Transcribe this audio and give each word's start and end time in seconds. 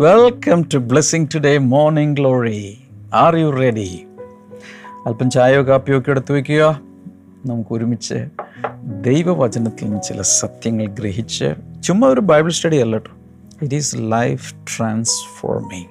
Welcome 0.00 0.62
to 0.74 0.78
blessing 0.78 1.26
today 1.34 1.58
morning 1.58 2.16
glory 2.16 2.78
are 3.14 3.36
you 3.36 3.50
ready 3.50 4.06
അല്പം 5.06 5.30
ചായയോ 5.30 5.62
കാപ്പിയോ 5.62 5.98
ഒക്കെ 5.98 6.10
എടുത്തു 6.10 6.32
വയ്ക്കുക. 6.32 6.80
നമുക്ക് 7.46 7.72
ഒരുമിച്ച് 7.72 8.14
ദൈവവചനത്തിൽ 9.00 9.84
നിന്ന് 9.84 10.02
ചില 10.02 10.22
സത്യങ്ങൾ 10.22 10.86
ഗ്രഹിച്ച് 10.86 11.54
ചുമ്മാ 11.82 12.08
ഒരു 12.08 12.20
ബൈബിൾ 12.20 12.50
സ്റ്റഡി 12.50 12.76
അല്ല 12.76 12.96
കേട്ടോ. 12.96 13.10
ഇറ്റ് 13.62 13.74
ഈസ് 13.74 13.96
ലൈഫ് 13.98 14.54
ട്രാൻസ്ഫോർമിങ് 14.54 15.84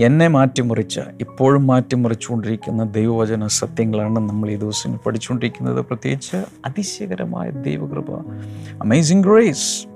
എന്നെ 0.00 0.28
മാറ്റിമറിച്ച 0.28 1.00
ഇപ്പോഴും 1.20 1.66
മാറ്റിമറിച്ചുകൊണ്ടിരിക്കുന്ന 1.66 2.84
ദൈവവചന 2.84 3.46
സത്യങ്ങളാണ് 3.46 4.16
നമ്മൾ 4.16 4.50
ഈ 4.50 4.56
ദിവസങ്ങൾ 4.56 4.98
പഠിച്ചുകൊണ്ടിരിക്കുന്നത്. 5.06 5.80
പ്രത്യേകിച്ച് 5.80 6.36
അതിശയകരമായ 6.36 7.50
ദൈവകൃപ. 7.50 8.12
അമേസിംഗ് 8.80 9.28
ഗ്രേസ് 9.28 9.86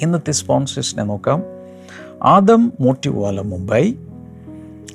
ഇന്നത്തെ 0.00 0.30
സ്പോൺസേഴ്സിനെ 0.30 1.02
നോക്കാം. 1.02 1.57
ആദം 2.22 2.72
മോട്ടിവാല 2.80 3.40
മുംബൈ. 3.40 3.92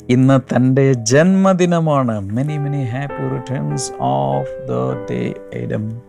ഇന്ന് 0.09 0.55
തന്റെ 0.55 0.93
ജന്മദിനമാണ്. 0.93 2.19
Many 2.19 2.57
many 2.57 2.83
happy 2.83 3.29
returns 3.29 3.91
of 4.01 4.49
the 4.67 4.71
day 5.11 5.33
Adam 5.57 6.01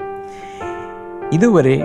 ഇതുവരെ 1.33 1.81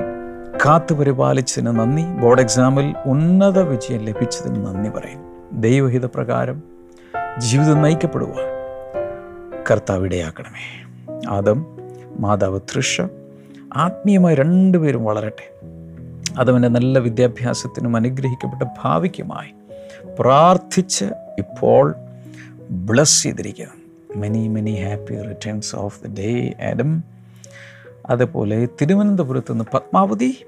കാത്തു 0.65 0.93
പരിപാലിച്ചതിന് 0.93 1.67
നന്ദി. 1.67 2.03
ബോർഡ് 2.21 2.41
എക്സാമിൽ 2.41 2.95
ഉന്നത 3.05 3.59
വിജയം 3.59 4.05
ലഭിച്ചതിന് 4.05 4.65
നന്ദി 4.65 4.89
പറയും. 4.89 5.21
ദൈവഹിത 5.61 6.05
പ്രകാരം 6.05 6.63
ജീവിതം 7.37 7.81
നയിക്കപ്പെടുവാൻ 7.81 8.59
കർത്താവ് 9.71 10.05
ഇടയാക്കണമേ 10.05 10.91
ആദം 11.29 11.65
മാതാവ് 12.19 12.59
തൃഷ 12.59 13.01
ആത്മീയമായി 13.75 14.35
രണ്ടുപേരും 14.35 15.05
വളരട്ടെ. 15.05 15.78
അതവന്റെ 16.37 16.67
നല്ല 16.67 16.99
വിദ്യാഭ്യാസത്തിനും 16.99 17.95
അനുഗ്രഹിക്കപ്പെട്ട 17.95 18.69
ഭാവിക്കുമായി 18.83 19.51
പ്രാർത്ഥിച്ച് 20.19 21.05
ഇപ്പോൾ 21.37 21.95
ബ്ലസ് 22.71 23.23
ചെയ്തിരിക്കുക 23.23 23.67
many 24.15 24.47
many 24.47 24.71
happy 24.71 25.15
returns 25.15 25.75
of 25.75 26.03
the 26.03 26.19
day 26.19 26.53
Adam 26.63 27.03
അതുപോലെ 28.09 28.67
തിരുവനന്തപുരത്ത് 28.81 29.51
നിന്ന് 29.51 29.65
പത്മാവതി. 29.73 30.45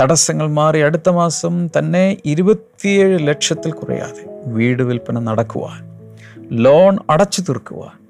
തടസ്സങ്ങൾ 0.00 0.48
മാറി 0.48 0.78
അടുത്ത 0.78 1.08
മാസം 1.08 1.68
തന്നെ 1.78 2.16
ഇരുപത്തിയേഴ് 2.24 3.28
ലക്ഷത്തിൽ 3.28 3.72
കുറയാതെ 3.72 4.24
വീട് 4.46 4.82
വിൽപ്പന 4.82 5.18
നടക്കുവാൻ 5.18 5.98
ലോൺ 6.52 6.98
അടച്ചു 7.10 7.42
തീർക്കുവാൻ 7.42 8.04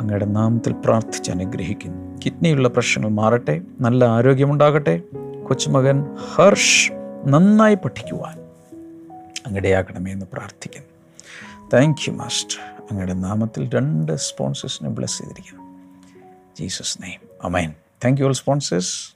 അങ്ങയുടെ 0.00 0.24
നാമത്തിൽ 0.24 0.72
പ്രാർത്ഥിച്ച് 0.72 1.30
അനുഗ്രഹിക്കുന്നു. 1.30 2.11
കിഡ്നിയുള്ള 2.24 2.68
പ്രശ്നങ്ങൾ 2.68 3.10
മാറട്ടെ 3.10 3.60
നല്ല 3.80 4.04
ആരോഗ്യമുണ്ടാകട്ടെ. 4.04 5.02
കൊച്ചുമകൻ 5.48 6.04
ഹർഷ് 6.34 6.92
നന്നായി 7.26 7.74
പഠിക്കുവാൻ 7.74 8.40
അങ്ങടെയാകണമേ 9.46 10.12
എന്ന് 10.12 10.26
പ്രാർത്ഥിക്കുന്നു. 10.32 10.88
താങ്ക് 11.72 12.10
യു 12.10 12.12
മാസ്റ്റർ 12.12 12.84
അങ്ങയുടെ 12.90 13.12
നാമത്തിൽ 13.12 13.70
രണ്ട് 13.74 14.16
സ്പോൺസേഴ്സിനെ 14.16 14.90
ബ്ലസ് 14.90 15.18
ചെയ്തിരിക്കുന്നു. 15.18 15.62
Jesus 16.60 17.02
name 17.02 17.28
amen 17.44 17.74
thank 18.04 18.20
you 18.20 18.26
all 18.26 18.32
sponsors 18.32 19.14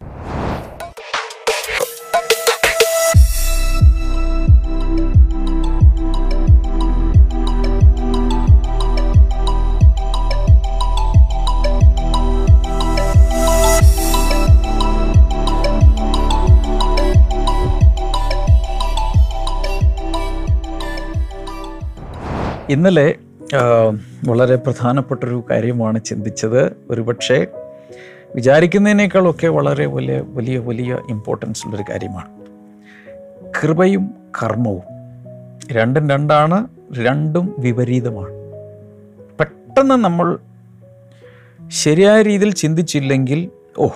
ഇന്നലെ 22.70 23.14
വളരെ 24.28 24.56
പ്രധാനപ്പെട്ടൊരു 24.56 25.44
കാര്യമാണ് 25.50 26.04
ചിന്തിച്ചത്. 26.04 26.72
ഒരുപക്ഷെ 26.90 27.46
വിചാരിക്കുന്നതിനേക്കാളൊക്കെ 28.34 29.46
വളരെ 29.46 29.86
വലിയ 29.86 30.20
വലിയ 30.20 30.58
വലിയ 30.58 30.98
ഇമ്പോർട്ടൻസ് 31.10 31.66
ഉള്ളൊരു 31.66 31.92
കാര്യമാണ്. 31.92 32.28
കൃപയും 33.62 34.10
കർമ്മവും 34.42 34.82
രണ്ടും 35.72 36.10
രണ്ടാണ് 36.10 36.68
രണ്ടും 36.98 37.54
വിപരീതമാണ്. 37.58 38.32
പെട്ടെന്ന് 39.38 39.94
നമ്മൾ 39.94 40.38
ശരിയായ 41.68 42.22
രീതിയിൽ 42.22 42.52
ചിന്തിച്ചില്ലെങ്കിൽ 42.54 43.50
ഓ 43.78 43.86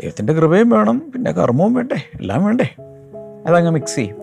ദൈവത്തിന്റെ 0.00 0.32
കൃപയും 0.32 0.70
വേണം 0.70 1.12
പിന്നെ 1.14 1.32
കർമ്മവും 1.32 1.74
വേണ്ടേ 1.74 1.96
എല്ലാം 2.20 2.44
വേണ്ടേ? 2.44 2.74
അതങ്ങ് 3.46 3.70
മിക്സ് 3.70 3.96
ചെയ്യും. 3.96 4.16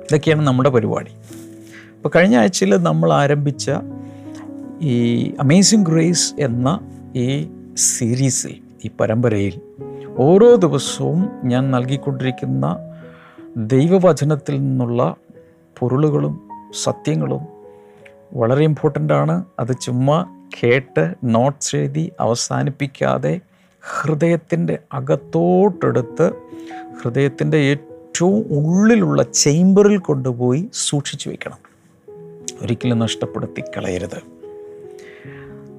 ഇതൊക്കെയാണ് 0.00 0.46
നമ്മുടെ 0.46 0.70
പരിപാടി. 0.70 1.12
അപ്പോൾ 1.98 2.08
കഴിഞ്ഞ 2.16 2.36
ആഴ്ചയിൽ 2.36 2.76
നമ്മൾ 2.76 3.12
ആരംഭിച്ച 3.12 3.70
ഈ 4.82 4.96
അമേസിങ് 5.40 5.84
ഗ്രേസ് 5.84 6.34
എന്ന 6.40 6.80
ഈ 7.16 7.48
സീരീസിൽ 7.74 8.60
ഈ 8.84 8.90
പരമ്പരയിൽ 9.00 9.60
ഓരോ 10.16 10.54
ദിവസവും 10.54 11.30
ഞാൻ 11.44 11.70
നൽകിക്കൊണ്ടിരിക്കുന്ന 11.70 12.66
ദൈവവചനത്തിൽ 13.56 14.58
നിന്നുള്ള 14.58 15.16
പൊരുളുകളും 15.78 16.50
സത്യങ്ങളും 16.82 17.42
വളരെ 18.32 18.64
ഇമ്പോർട്ടന്റ് 18.64 19.12
ആണ്. 19.12 19.44
അത് 19.60 19.76
ചുമ്മാ 19.82 20.26
കേട്ട് 20.62 21.14
നോട്ട്സ് 21.24 21.76
എഴുതി 21.76 22.12
അവസാനിപ്പിക്കാതെ 22.20 23.40
ഹൃദയത്തിന്റെ 23.82 24.78
അകത്തോട്ടെടുത്ത് 24.92 26.32
ഹൃദയത്തിന്റെ 27.02 27.58
ഏറ്റവും 27.58 28.44
ഉള്ളിലുള്ള 28.50 29.22
ചേംബറിൽ 29.22 29.98
കൊണ്ടുപോയി 29.98 30.68
സൂക്ഷിച്ചു 30.72 31.28
വയ്ക്കണം 31.28 31.67
ഒരിക്കലും 32.62 32.98
നഷ്ടപ്പെടുത്തി 32.98 33.60
കളയരുത് 33.60 34.20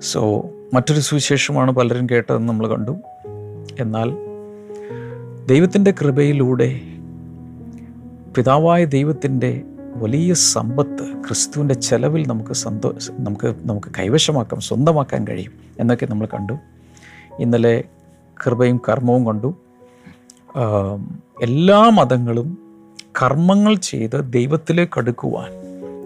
സോ 0.02 0.50
മറ്റൊരു 0.74 1.00
സുവിശേഷമാണ് 1.00 1.72
പലരും 1.72 2.08
കേട്ടതെന്ന് 2.12 2.50
നമ്മൾ 2.50 2.68
കണ്ടു. 2.68 2.92
എന്നാൽ 3.80 4.10
ദൈവത്തിന്റെ 5.46 5.92
കൃപയിലൂടെ 5.92 6.82
പിതാവായ 8.38 8.86
ദൈവത്തിന്റെ 8.86 9.64
വലിയ 9.96 10.34
സമ്പത്ത് 10.34 11.24
ക്രിസ്തുവിന്റെ 11.28 11.76
ചെലവിൽ 11.76 12.28
നമുക്ക് 12.28 12.54
സന്തോ 12.54 12.94
നമുക്ക് 13.12 13.56
നമുക്ക് 13.60 13.88
കൈവശമാക്കാം 14.00 14.62
സ്വന്തമാക്കാൻ 14.62 15.28
കഴിയും 15.28 15.52
എന്നൊക്കെ 15.80 16.06
നമ്മൾ 16.06 16.28
കണ്ടു. 16.34 16.54
ഇന്നലെ 17.40 17.84
കൃപയും 18.46 18.82
കർമ്മവും 18.90 19.28
കണ്ടു. 19.28 19.56
എല്ലാ 21.42 21.90
മതങ്ങളും 21.90 22.58
കർമ്മങ്ങൾ 23.22 23.76
ചെയ്ത് 23.76 24.34
ദൈവത്തിലേക്ക് 24.34 25.00
അടുക്കുവാൻ 25.00 25.52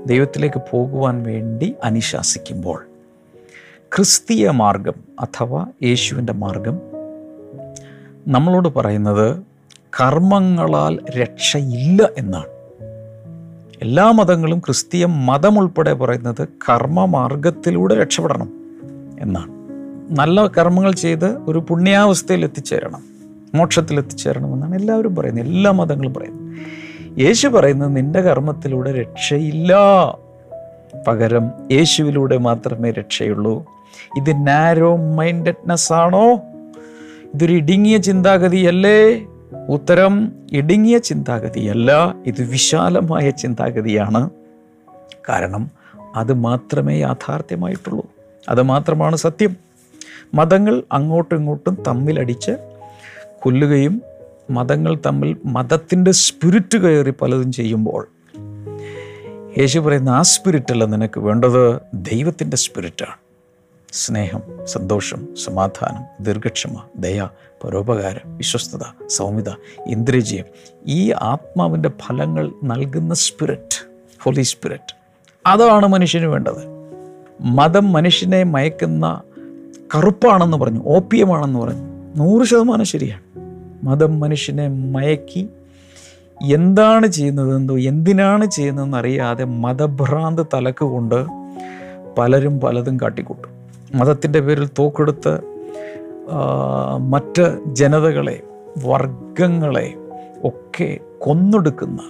ദൈവത്തിലേക്ക് 0.06 0.62
പോകുവാൻ 0.72 1.24
വേണ്ടി 1.24 1.76
അനുശാസിക്കുമ്പോൾ 1.84 2.86
ക്രിസ്തീയ 3.96 4.50
മാർഗം 4.50 4.94
അഥവാ 5.20 5.66
യേശുവിന്റെ 5.84 6.34
മാർഗം 6.34 6.80
നമ്മളോട് 8.28 8.70
പറയുന്നത് 8.70 9.44
കർമ്മങ്ങളാൽ 10.02 11.00
രക്ഷയില്ല 11.18 12.10
എന്നാണ്. 12.18 12.48
എല്ലാ 13.82 14.12
മതങ്ങളും 14.12 14.60
ക്രിസ്തീയ 14.60 15.06
മതം 15.06 15.60
ഉൾപ്പെടെ 15.60 15.94
പറയുന്നത് 15.94 16.48
കർമ്മമാർഗത്തിലൂടെ 16.48 17.96
രക്ഷപ്പെടണം 17.96 18.54
എന്നാണ്. 19.20 19.52
നല്ല 20.20 20.48
കർമ്മങ്ങൾ 20.48 20.92
ചെയ്ത് 20.92 21.26
ഒരു 21.26 21.66
പുണ്യാവസ്ഥയിൽ 21.70 22.44
എത്തിച്ചേരണം 22.44 23.04
മോക്ഷത്തിൽ 23.56 23.98
എത്തിച്ചേരണമെന്നാണ് 23.98 24.76
എല്ലാവരും 24.76 25.16
പറയുന്നത് 25.16 25.46
എല്ലാ 25.46 25.72
മതങ്ങളും 25.72 26.14
പറയുന്നത്. 26.14 26.44
യേശു 27.20 27.48
പറയുന്നത് 27.48 27.96
നിന്റെ 27.96 28.22
കർമ്മത്തിലൂടെ 28.22 28.92
രക്ഷയില്ല. 28.92 29.76
പകരം 31.08 31.52
യേശുവിലൂടെ 31.72 32.38
മാത്രമേ 32.38 32.92
രക്ഷയുള്ളൂ. 32.92 33.66
ഇത് 34.18 34.48
നാരോ 34.48 34.96
മൈൻഡഡ്നെസ് 34.96 35.94
ആണോ? 35.94 36.34
ഇതൊരു 37.34 37.54
ഇടുങ്ങിയ 37.54 37.98
ചിന്താഗതിയല്ലേ? 37.98 39.26
ഉത്തരം 39.70 40.32
ഇടുങ്ങിയ 40.52 40.98
ചിന്താഗതിയല്ല. 40.98 42.16
ഇത് 42.26 42.42
വിശാലമായ 42.42 43.30
ചിന്താഗതിയാണ്. 43.30 44.30
കാരണം 45.30 45.72
അത് 46.16 46.34
മാത്രമേ 46.34 47.00
യാഥാർത്ഥ്യമായിട്ടുള്ളൂ. 47.00 48.06
അത് 48.50 48.62
മാത്രമാണ് 48.62 49.16
സത്യം. 49.16 49.56
മതങ്ങൾ 50.34 50.84
അങ്ങോട്ടും 50.92 51.36
ഇങ്ങോട്ടും 51.36 51.84
തമ്മിലടിച്ച് 51.88 52.52
കൊല്ലുകയും 53.40 54.02
മതങ്ങൾ 54.50 55.00
തമ്മിൽ 55.06 55.38
മതത്തിന്റെ 55.46 56.12
സ്പിരിറ്റ് 56.12 56.78
കയറി 56.78 57.10
പലതും 57.10 57.52
ചെയ്യുമ്പോൾ 57.52 58.08
യേശു 59.60 59.80
പറയുന്ന 59.80 60.10
ആ 60.10 60.22
സ്പിരിറ്റല്ല 60.22 60.86
നിനക്ക് 60.86 61.20
വേണ്ടത്. 61.20 61.80
ദൈവത്തിന്റെ 61.94 62.58
സ്പിരിറ്റാണ് 62.58 63.16
സ്നേഹം 63.94 64.42
സന്തോഷം 64.66 65.36
സമാധാനം 65.36 66.24
ദീർഘക്ഷമ 66.24 66.84
ദയ 66.96 67.28
പരോപകാരം 67.64 68.38
വിശ്വസ്തത 68.38 69.08
സൗമ്യത 69.08 69.50
ഇന്ദ്രിയജയം 69.88 70.46
ഈ 70.88 71.12
ആത്മാവിന്റെ 71.12 71.90
ഫലങ്ങൾ 71.90 72.52
നൽകുന്ന 72.64 73.14
സ്പിരിറ്റ് 73.14 73.88
ഹോളി 74.22 74.42
സ്പിരിറ്റ് 74.42 74.96
അതാണ് 75.46 75.88
മനുഷ്യന് 75.88 76.26
വേണ്ടത്. 76.26 76.74
മതം 77.42 77.94
മനുഷ്യനെ 77.94 78.44
മയക്കുന്ന 78.44 79.22
കറുപ്പാണെന്ന് 79.96 80.58
പറഞ്ഞു 80.58 80.84
ഓപ്പിയമാണെന്ന് 80.86 81.60
പറഞ്ഞു. 81.60 81.82
നൂറ് 82.16 82.48
ശതമാനം 82.48 82.86
ശരിയാണ്. 82.86 83.43
മതം 83.84 84.20
മനുഷ്യനെ 84.20 84.68
മയക്കി 84.68 85.50
എന്താണ് 86.54 87.08
ചെയ്യുന്നതെന്നോ 87.08 87.78
എന്തിനാണ് 87.78 88.46
ചെയ്യുന്നതെന്ന് 88.46 88.98
അറിയാതെ 88.98 89.44
മതഭ്രാന്ത് 89.44 90.42
തലക്ക് 90.54 90.86
കൊണ്ട് 90.86 91.26
പലരും 92.18 92.60
പലതും 92.60 92.98
കാട്ടിക്കൂട്ടും. 93.00 93.52
മതത്തിന്റെ 93.96 94.40
പേരിൽ 94.40 94.70
തോക്കെടുത്ത് 94.80 95.34
മറ്റ് 96.98 97.60
ജനതകളെ 97.74 98.42
വർഗങ്ങളെ 98.86 99.94
ഒക്കെ 100.44 101.00
കൊന്നൊടുക്കുന്ന 101.20 102.02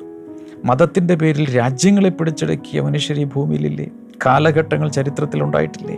മതത്തിന്റെ 0.65 1.15
പേരിൽ 1.15 1.57
രാജ്യങ്ങളെ 1.57 2.09
പിടിച്ചടക്കിയ 2.09 2.81
മനുഷ്യർ 2.81 3.19
ഈ 3.19 3.23
ഭൂമിയിലില്ലേ? 3.23 3.87
കാലഘട്ടങ്ങൾ 4.25 4.89
ചരിത്രത്തിലുണ്ടായിട്ടില്ലേ 4.89 5.97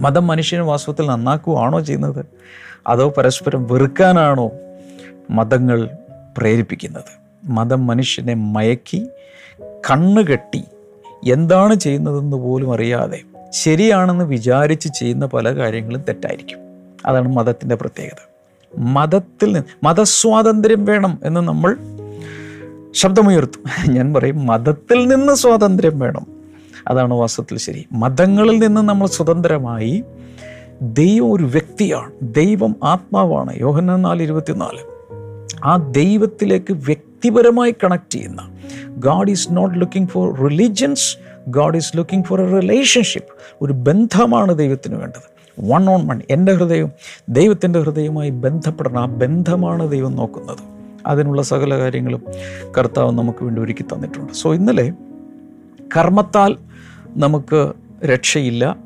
മതം 0.00 0.26
മനുഷ്യന് 0.26 0.62
വാസ്തവത്തിൽ 0.62 1.06
നന്നാക്കുകയാണോ 1.06 1.80
ചെയ്യുന്നത്? 1.80 2.26
അതോ 2.86 3.14
പരസ്പരം 3.18 3.66
വെറുക്കാനാണോ 3.66 4.50
മതങ്ങൾ 5.30 5.88
പ്രേരിപ്പിക്കുന്നത്. 6.38 7.24
മതം 7.44 7.86
മനുഷ്യനെ 7.86 8.34
മയക്കി 8.34 9.06
കണ്ണുകെട്ടി 9.62 10.64
എന്താണ് 11.28 11.74
ചെയ്യുന്നതെന്ന് 11.74 12.36
പോലും 12.36 12.74
അറിയാതെ 12.74 13.20
ശരിയാണെന്ന് 13.50 14.24
വിചാരിച്ച് 14.24 14.88
ചെയ്യുന്ന 14.88 15.26
പല 15.26 15.56
കാര്യങ്ങളും 15.56 16.00
തെറ്റായിരിക്കും. 16.00 16.58
അതാണ് 17.06 17.28
മതത്തിന്റെ 17.28 17.74
പ്രത്യേകത. 17.74 18.30
മതത്തിൽ 18.78 19.46
നിന്ന് 19.46 19.86
മതസ്വാതന്ത്ര്യം 19.86 20.84
വേണം 20.84 21.18
എന്ന് 21.24 21.40
നമ്മൾ 21.40 21.76
ശബ്ദമുയർത്തും. 22.92 23.94
ഞാൻ 23.94 24.14
പറയും 24.14 24.46
മതത്തിൽ 24.46 25.08
നിന്ന് 25.08 25.32
സ്വാതന്ത്ര്യം 25.32 25.98
വേണം. 25.98 26.26
അതാണ് 26.88 27.14
വാസ്തവത്തിൽ 27.14 27.58
ശരി. 27.58 27.86
മതങ്ങളിൽ 27.92 28.58
നിന്ന് 28.58 28.80
നമ്മൾ 28.80 29.06
സ്വതന്ത്രമായി 29.06 30.04
ദൈവം 30.82 31.32
ഒരു 31.32 31.44
വ്യക്തിയാണ്. 31.44 32.12
ദൈവം 32.22 32.76
ആത്മാവാണ്. 32.84 33.56
യോഹന 33.56 33.96
നാല് 33.96 34.22
ഇരുപത്തിനാല്. 34.22 34.93
ആ 35.64 35.76
ദൈവത്തിലേക്ക് 35.76 36.72
വ്യക്തിപരമായി 36.72 37.74
കണക്ട് 37.84 38.12
ചെയ്യുന്ന. 38.12 38.50
God 38.88 39.30
is 39.30 39.48
not 39.50 39.78
looking 39.78 40.08
for 40.08 40.40
religions 40.40 41.16
God 41.48 41.76
is 41.76 41.96
looking 41.96 42.24
for 42.24 42.40
a 42.40 42.60
relationship 42.60 43.28
ഒരു 43.62 43.72
ബന്ധമാണ് 43.72 44.58
ദൈവത്തിന് 44.58 44.94
വേണ്ടത്. 44.94 45.34
വൺ 45.60 45.90
ഓൺ 45.90 46.06
വൺ 46.06 46.20
എന്റെ 46.30 46.52
ഹൃദയം 46.52 46.90
ദൈവത്തിന്റെ 47.28 47.80
ഹൃദയവുമായി 47.80 48.30
ബന്ധപ്പെടണം. 48.30 49.02
ആ 49.02 49.06
ബന്ധമാണ് 49.06 49.90
ദൈവം 49.90 50.16
നോക്കുന്നത്. 50.16 50.58
അതിനുള്ള 51.06 51.42
സകല 51.42 51.78
കാര്യങ്ങളും 51.78 52.22
കർത്താവ് 52.78 53.12
നമുക്ക് 53.12 53.44
വേണ്ടി 53.44 53.60
ഒരുക്കി 53.62 53.82
തന്നിട്ടുണ്ട്. 53.82 54.32
സോ 54.32 54.54
ഇന്നലെ 54.54 54.92
കർമ്മത്താൽ 55.96 56.56
നമുക്ക് 57.16 57.72
രക്ഷയില്ല. 58.06 58.76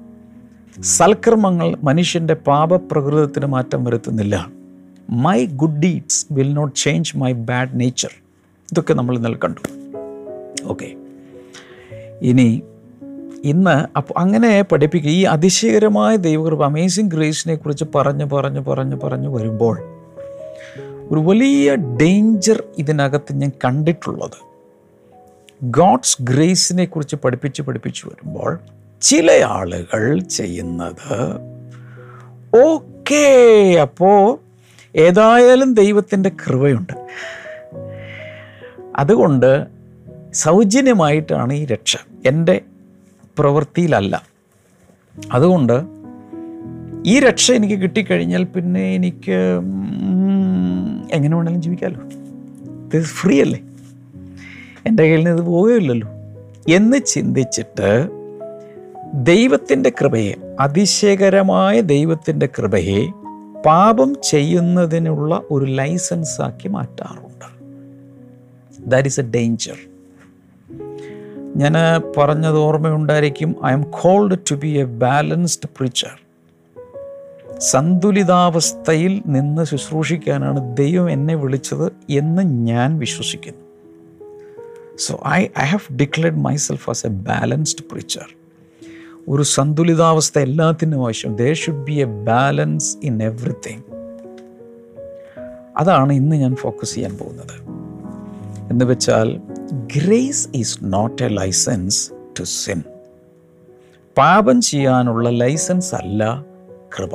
സൽക്കർമ്മങ്ങൾ 0.80 1.76
മനുഷ്യന്റെ 1.82 2.34
പാപപ്രകൃതത്തിന് 2.34 3.46
മാറ്റം 3.46 3.84
വരുത്തുന്നില്ല. 3.84 4.57
My 5.10 5.46
good 5.46 5.80
deeds 5.80 6.26
will 6.30 6.52
not 6.52 6.78
change 6.78 7.18
my 7.18 7.32
bad 7.32 7.80
nature 7.80 8.08
ഇതൊക്കെ 8.72 8.94
നമ്മൾ 8.94 9.16
ഇന്നലെ 9.16 9.38
കണ്ടു. 9.44 9.60
ഓക്കെ 10.64 10.94
ഇനി 12.22 12.62
ഇന്ന് 13.44 13.98
അപ്പോൾ 13.98 14.14
അങ്ങനെ 14.16 14.62
പഠിപ്പിക്കുക. 14.62 15.10
ഈ 15.10 15.22
അതിശയകരമായ 15.22 16.16
ദൈവകൃപ 16.16 16.64
അമേസിങ് 16.64 17.10
ഗ്രേസിനെ 17.10 17.54
കുറിച്ച് 17.54 17.84
പറഞ്ഞ് 17.94 18.24
പറഞ്ഞ് 18.24 18.60
പറഞ്ഞ് 18.60 18.96
പറഞ്ഞ് 18.96 19.28
വരുമ്പോൾ 19.28 19.78
ഒരു 21.10 21.20
വലിയ 21.20 21.74
ഡേഞ്ചർ 21.74 22.62
ഇതിനകത്ത് 22.78 23.32
ഞാൻ 23.32 23.52
കണ്ടിട്ടുള്ളത്. 23.64 24.36
ഗോഡ്സ് 25.62 26.22
ഗ്രേസിനെ 26.22 26.84
കുറിച്ച് 26.84 27.16
പഠിപ്പിച്ച് 27.16 27.62
പഠിപ്പിച്ച് 27.62 28.08
വരുമ്പോൾ 28.08 28.58
ചില 29.00 29.44
ആളുകൾ 29.46 30.20
ചെയ്യുന്നത് 30.20 31.40
ഓക്കേ 32.58 33.26
അപ്പോൾ 33.74 34.47
ഏതായാലും 34.96 35.74
ദൈവത്തിന്റെ 35.74 36.28
കൃപയുണ്ട്. 36.28 37.06
അതുകൊണ്ട് 38.96 39.66
സൗജന്യമായിട്ടാണ് 40.32 41.52
ഈ 41.52 41.64
രക്ഷ. 41.64 41.96
എന്റെ 42.26 42.60
പ്രവൃത്തിയിലല്ല. 43.38 44.22
അതുകൊണ്ട് 45.32 45.82
ഈ 47.06 47.20
രക്ഷ 47.20 47.52
എനിക്ക് 47.52 47.74
കിട്ടിക്കഴിഞ്ഞാൽ 47.74 48.44
പിന്നെ 48.44 48.94
എനിക്ക് 48.94 49.60
എങ്ങനെ 51.12 51.36
വേണമെങ്കിലും 51.36 51.62
ജീവിക്കാമല്ലോ 51.62 52.06
ഇത് 52.94 53.04
ഫ്രീ 53.04 53.40
അല്ലേ 53.40 53.60
എന്റെ 54.86 55.02
കയ്യിൽ 55.02 55.16
നിന്ന് 55.16 55.30
ഇത് 55.30 55.40
പോവുകയില്ലല്ലോ. 55.40 56.08
എന്ന് 56.68 56.98
ചിന്തിച്ചിട്ട് 56.98 58.08
ദൈവത്തിന്റെ 59.14 59.92
കൃപയെ 60.00 60.34
അതിശയകരമായ 60.60 61.80
ദൈവത്തിന്റെ 61.80 62.46
കൃപയെ 62.46 63.06
പാപം 63.66 64.16
ചെയ്യുന്നതിനുള്ള 64.24 65.42
ഒരു 65.50 65.64
ലൈസൻസ് 65.64 66.40
ആക്കി 66.40 66.68
മാറ്റാറുണ്ട്. 66.68 67.28
ദാറ്റ് 68.90 69.08
ഈസ് 69.08 69.20
എ 69.20 69.22
ഡേഞ്ചർ 69.22 69.76
ഞാൻ 71.56 71.74
പറഞ്ഞത് 72.16 72.58
ഓർമ്മയുണ്ടായിരിക്കും. 72.58 73.56
I 73.66 73.72
am 73.72 73.82
called 73.82 74.38
to 74.50 74.54
be 74.54 74.68
a 74.68 74.84
balanced 74.84 75.68
preacher 75.76 76.20
സന്തുലിതാവസ്ഥയിൽ 77.58 79.22
നിന്ന് 79.26 79.64
ശുശ്രൂഷിക്കാനാണ് 79.64 80.76
ദൈവം 80.76 81.10
എന്നെ 81.10 81.34
വിളിച്ചത് 81.34 81.92
എന്ന് 82.10 82.42
ഞാൻ 82.42 82.98
വിശ്വസിക്കുന്നു. 82.98 83.68
So 84.98 85.22
I 85.28 85.46
I 85.58 85.64
have 85.64 85.96
declared 85.96 86.38
myself 86.38 86.90
as 86.90 87.06
a 87.06 87.08
balanced 87.08 87.84
preacher 87.90 88.37
ഒരു 89.28 89.42
സന്തുലിതാവസ്ഥ 89.42 90.38
എല്ലാത്തിനും 90.38 91.04
ആവശ്യം. 91.04 91.36
They 91.36 91.54
should 91.54 91.84
be 91.84 91.92
a 91.92 92.04
balance 92.04 92.96
in 93.02 93.22
everything 93.22 93.82
അതാണ് 95.76 96.12
ഇന്ന് 96.12 96.36
ഞാൻ 96.36 96.56
ഫോക്കസ് 96.56 96.94
ചെയ്യാൻ 96.94 97.16
പോകുന്നത്. 97.16 97.68
എന്ന് 98.70 98.84
വെച്ചാൽ 98.84 99.40
grace 99.96 100.48
is 100.54 100.78
not 100.82 101.22
a 101.22 101.28
licence 101.28 102.10
to 102.10 102.44
sin 102.44 102.82
പാപം 104.16 104.60
ചെയ്യാനുള്ള 104.60 105.28
ലൈസൻസ് 105.28 105.94
അല്ല 105.94 106.44
കൃപ. 106.98 107.10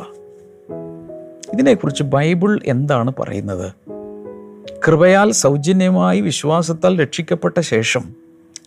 ഇതിനെക്കുറിച്ച് 1.54 2.04
ബൈബിൾ 2.04 2.60
എന്താണ് 2.66 3.14
പറയുന്നത്? 3.20 3.74
കൃപയാൽ 4.88 5.32
സൗജന്യമായി 5.32 6.22
വിശ്വാസത്താൽ 6.22 7.02
രക്ഷിക്കപ്പെട്ട 7.02 7.60
ശേഷം 7.60 8.04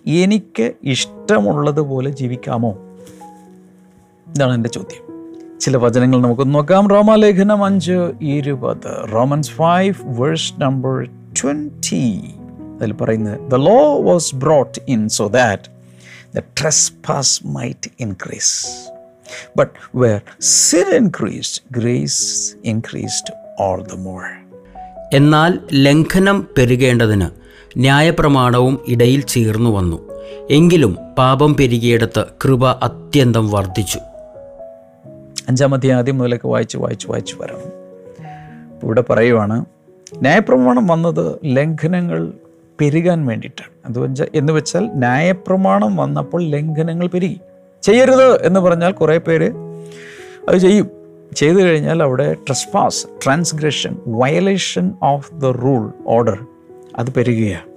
എനിക്ക് 0.06 0.72
ഇഷ്ടമുള്ളതുപോലെ 0.84 2.10
ജീവിക്കാമോ? 2.10 2.78
ഇതാണ് 4.36 4.54
എന്റെ 4.54 4.68
ചോദ്യം. 4.68 5.02
ചില 5.60 5.76
വചനങ്ങൾ 5.76 6.20
നമുക്ക് 6.20 6.54
നോക്കാം. 6.54 6.88
റോമാലേഖനം 6.88 7.64
അഞ്ച് 7.64 8.12
ഇരുപത്. 8.22 9.12
Romans 9.12 9.50
five 9.50 9.94
verse 10.04 10.52
number 10.58 11.04
twenty. 11.42 12.24
അതിൽ 12.80 12.92
പറയുന്നത് 12.92 13.50
the 13.50 13.54
law 13.54 14.02
was 14.02 14.34
brought 14.34 14.78
in 14.88 15.08
so 15.08 15.26
that 15.28 15.62
the 16.36 16.38
trespass 16.38 17.46
might 17.46 17.90
increase 18.00 18.66
but 19.56 19.96
where 19.96 20.20
sin 20.40 20.96
increase 20.96 21.62
grace 21.72 22.54
increased 22.64 23.34
all 23.60 23.82
the 23.82 23.94
more 23.94 24.22
എന്നാൽ 25.12 25.58
ലംഘനം 25.72 26.46
പെരുകേണ്ടതിന് 26.58 27.28
ന്യായപ്രമാണവും 27.76 28.78
ഇടയിൽ 28.88 29.20
ചേർന്നു 29.20 29.70
വന്നു. 29.70 29.98
എങ്കിലും 30.50 30.96
പാപം 31.18 31.54
പെരുകിയിടത്ത് 31.54 32.24
കൃപ 32.44 32.68
അത്യന്തം 32.68 33.50
വർദ്ധിച്ചു. 33.50 33.98
അഞ്ചാമത്തെ 35.48 35.90
ആദ്യം 35.90 36.18
മുതലൊക്കെ 36.18 36.48
വായിച്ച് 36.48 36.78
വായിച്ച് 36.78 37.10
വായിച്ച് 37.10 37.36
വരണം. 37.36 37.86
ഇവിടെ 38.82 39.04
പറയുവാണ് 39.10 39.64
ന്യായപ്രമാണം 40.14 40.86
വന്നത് 40.86 41.38
ലംഘനങ്ങൾ 41.44 42.32
പെരുകാൻ 42.80 43.26
വേണ്ടിയിട്ടാണ്. 43.26 44.08
അത് 44.08 44.24
എന്ന് 44.34 44.52
വെച്ചാൽ 44.52 44.84
ന്യായപ്രമാണം 44.84 45.96
വന്നപ്പോൾ 45.96 46.42
ലംഘനങ്ങൾ 46.42 47.06
പെരുകി. 47.06 47.40
ചെയ്യരുത് 47.82 48.46
എന്ന് 48.46 48.60
പറഞ്ഞാൽ 48.60 48.92
കുറേ 48.92 49.18
പേര് 49.18 49.52
അത് 50.48 50.56
ചെയ്യും. 50.56 50.90
ചെയ്തു 51.36 51.56
കഴിഞ്ഞാൽ 51.56 52.02
അവിടെ 52.02 52.32
trespass 52.34 53.06
transgression 53.24 53.96
violation 54.06 54.92
of 55.02 55.34
the 55.34 55.46
rule 55.46 55.92
order 56.06 56.46
അത് 56.98 57.10
പെരുകുകയാണ്. 57.10 57.68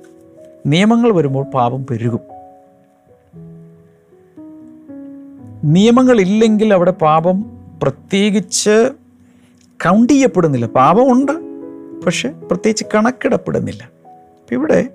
നിയമങ്ങൾ 0.66 1.12
വരുമ്പോൾ 1.12 1.44
പാപം 1.44 1.86
പെരുകും. 1.86 2.20
നിയമങ്ങളില്ലെങ്കിൽ 5.64 6.74
അവിടെ 6.74 6.92
പാപം 6.92 7.59
പ്രത്യേകിച്ച് 7.82 8.92
കൗണ്ട് 9.86 10.14
ചെയ്യപ്പെടുന്നില്ല. 10.14 10.66
പാപമുണ്ട് 10.66 11.32
പക്ഷെ 12.06 12.30
പ്രത്യേകിച്ച് 12.30 12.86
കണക്കിടപ്പെടുന്നില്ല. 12.96 13.84
അപ്പം 13.84 14.56
ഇവിടെ 14.56 14.90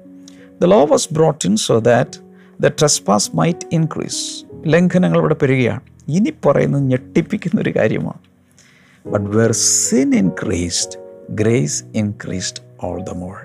the 0.63 0.65
law 0.65 0.85
was 0.85 1.09
brought 1.15 1.49
in 1.49 1.57
so 1.57 1.79
that 1.79 2.19
the 2.61 2.69
trespass 2.69 3.31
might 3.35 3.67
increase 3.73 4.45
ലംഘനങ്ങൾ 4.67 5.19
ഇവിടെ 5.19 5.35
പെരുകയാണ്. 5.35 5.81
ഇനി 6.09 6.33
പറയുന്നത് 6.47 6.83
ഞെട്ടിപ്പിക്കുന്ന 6.83 7.61
ഒരു 7.61 7.73
കാര്യമാണ്. 7.77 8.21
But 9.07 9.31
where 9.37 9.53
sin 9.53 10.15
increased 10.15 10.99
grace 11.31 11.85
increased 11.95 12.63
all 12.85 13.03
the 13.03 13.11
more 13.11 13.37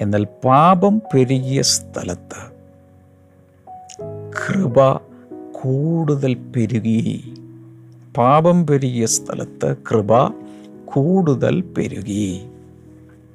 എന്നാൽ 0.00 0.24
പാപം 0.44 1.02
പെരുകിയ 1.14 1.62
സ്ഥലത്ത് 1.62 2.40
കൃപ 4.30 4.96
കൂടുതൽ 5.52 6.34
പെരുകി. 6.56 7.32
പാപം 8.16 8.66
പെരുകിയ 8.66 9.06
സ്ഥലത്ത് 9.06 9.76
കൃപ 9.90 10.34
കൂടുതൽ 10.84 11.60
പെരുകി. 11.60 12.46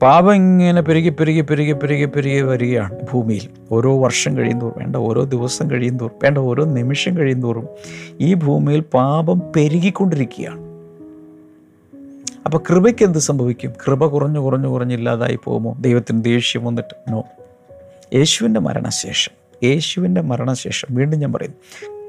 പാപം 0.02 0.36
ഇങ്ങനെ 0.36 0.82
പെരുകി 0.82 1.10
പെരുകി 1.10 1.42
പെരുകി 1.42 1.72
പെരുകി 1.72 2.06
പെരുകി 2.06 2.42
വരികയാണ് 2.42 2.98
ഭൂമിയിൽ. 3.12 3.50
ഓരോ 3.72 4.00
വർഷം 4.00 4.38
കഴിയുന്തോറും 4.38 4.80
വേണ്ട 4.80 4.96
ഓരോ 4.96 5.24
ദിവസം 5.24 5.72
കഴിയുന്തോറും 5.72 6.16
വേണ്ട 6.24 6.38
ഓരോ 6.38 6.64
നിമിഷം 6.66 7.18
കഴിയുന്തോറും 7.18 7.68
ഈ 8.22 8.34
ഭൂമിയിൽ 8.34 8.80
പാപം 8.80 9.42
പെരുകിക്കൊണ്ടിരിക്കുകയാണ്. 9.56 10.62
അപ്പോൾ 12.46 12.58
കൃപയ്ക്ക് 12.70 13.06
എന്ത് 13.06 13.20
സംഭവിക്കും? 13.20 13.74
കൃപ 13.88 14.06
കുറഞ്ഞു 14.06 14.40
കുറഞ്ഞു 14.40 14.68
കുറഞ്ഞില്ലാതായി 14.68 15.40
പോകുമോ? 15.44 15.76
ദൈവത്തിന് 15.80 16.24
ദേഷ്യം 16.24 16.66
വന്നിട്ട്? 16.66 17.12
നോ. 17.12 17.24
യേശുവിന്റെ 18.14 18.60
മരണശേഷം 18.60 19.32
യേശുവിന്റെ 19.64 20.22
മരണശേഷം 20.22 20.96
വീണ്ടും 20.96 21.20
ഞാൻ 21.20 21.34
പറയുന്നു. 21.34 21.58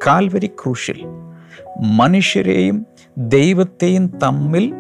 കാൽവരി 0.07 0.47
ക്രൂശിൽ 0.47 1.28
മനുഷ്യരെയും 1.81 2.87
ദൈവത്തെയും 3.19 4.19
തമ്മിൽ 4.23 4.73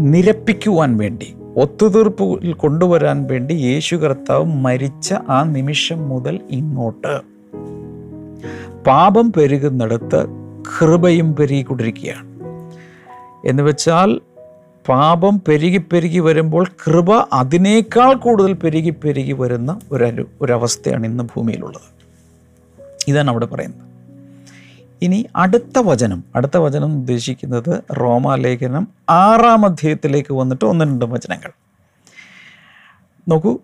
നിരപ്പിക്കുവാൻ 0.00 0.96
വേണ്ടി 0.96 1.34
ഒത്തുതീർപ്പിൽ 1.56 2.52
കൊണ്ടുവരാൻ 2.52 3.26
വേണ്ടി 3.26 3.52
യേശു 3.52 3.96
കർത്താവ് 3.96 4.44
മരിച്ച 4.44 5.14
ആ 5.28 5.44
നിമിഷം 5.44 6.08
മുതൽ 6.08 6.40
ഇങ്ങോട്ട് 6.50 7.20
പാപം 8.86 9.32
പെരുകുന്നിടത്ത് 9.32 10.26
കൃപയും 10.80 11.36
പെരുകിക്കൊണ്ടിരിക്കുകയാണ്. 11.36 12.30
എന്ന് 13.44 13.62
വെച്ചാൽ 13.62 14.20
പാപം 14.88 15.42
പെരുകി 15.48 15.78
പെരുകി 15.78 16.18
വരുമ്പോൾ 16.18 16.66
കൃപ 16.86 17.12
അതിനേക്കാൾ 17.32 18.14
കൂടുതൽ 18.14 18.52
പെരുകി 18.52 18.90
പെരുകി 18.90 19.32
വരുന്ന 19.32 19.78
ഒരു 19.92 20.28
ഒരവസ്ഥയാണ് 20.40 21.06
ഇന്ന് 21.06 21.24
ഭൂമിയിലുള്ളത്. 21.24 22.00
ഇതാണ് 23.08 23.30
അവിടെ 23.30 23.46
പറയുന്നത്. 23.46 23.89
ഇനി 25.02 25.26
അടുത്ത 25.36 25.78
വചനം 25.78 26.24
അടുത്ത 26.36 26.56
വചനം 26.56 26.98
ഉദ്ദേശിക്കുന്നത് 26.98 27.82
റോമാലേഖനം 27.92 28.88
ആറാം 29.10 29.64
അധ്യായത്തിലേക്ക് 29.64 30.34
വന്നിട്ട് 30.34 30.64
ഒന്ന് 30.64 30.84
രണ്ട് 30.84 31.04
വചനങ്ങൾ. 31.04 31.50
നോക്കൂ 33.28 33.58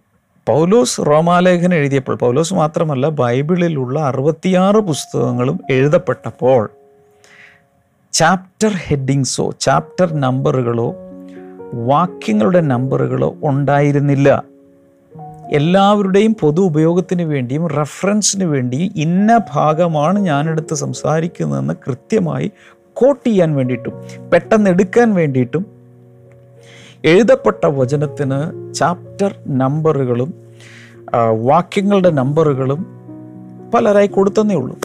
പൗലോസ് 0.47 1.01
റോമാലേഖനം 1.01 1.75
എഴുതിയപ്പോൾ 1.75 2.17
പൗലോസ് 2.17 2.55
മാത്രമല്ല 2.55 3.09
ബൈബിളിലുള്ള 3.09 4.01
അറുപത്തിയാറ് 4.01 4.77
പുസ്തകങ്ങളും 4.77 5.61
എഴുതപ്പെട്ടപ്പോൾ 5.71 6.71
ചാപ്റ്റർ 8.13 8.69
ഹെഡിങ്സോ 8.69 9.51
ചാപ്റ്റർ 9.61 10.21
നമ്പറുകളോ 10.21 10.95
വാക്യങ്ങളുടെ 11.73 12.61
നമ്പറുകളോ 12.61 13.37
ഉണ്ടായിരുന്നില്ല. 13.43 14.43
എല്ലാവരുടെയും 15.53 16.37
പൊതു 16.41 16.61
ഉപയോഗത്തിന് 16.61 17.23
വേണ്ടിയും 17.23 17.67
റെഫറൻസിന് 17.67 18.45
വേണ്ടിയും 18.45 18.93
ഇന്ന 18.97 19.41
ഭാഗമാണ് 19.53 20.19
ഞാനെടുത്ത് 20.19 20.75
സംസാരിക്കുന്നതെന്ന് 20.75 21.75
കൃത്യമായി 21.75 22.53
കോട്ട് 22.93 23.27
ചെയ്യാൻ 23.27 23.55
വേണ്ടിയിട്ടും 23.55 23.93
പെട്ടെന്ന് 24.33 24.71
എടുക്കാൻ 24.71 25.15
വേണ്ടിയിട്ടും 25.15 25.67
എഴുതപ്പെട്ട 27.05 27.67
വചനത്തിന് 27.67 28.73
ചാപ്റ്റർ 28.75 29.35
നമ്പറുകളും 29.49 30.35
വാക്യങ്ങളുടെ 31.33 32.11
നമ്പറുകളും 32.11 32.87
പലരായി 33.75 34.07
കൊടുത്തന്നേ 34.07 34.55
ഉള്ളൂ. 34.55 34.77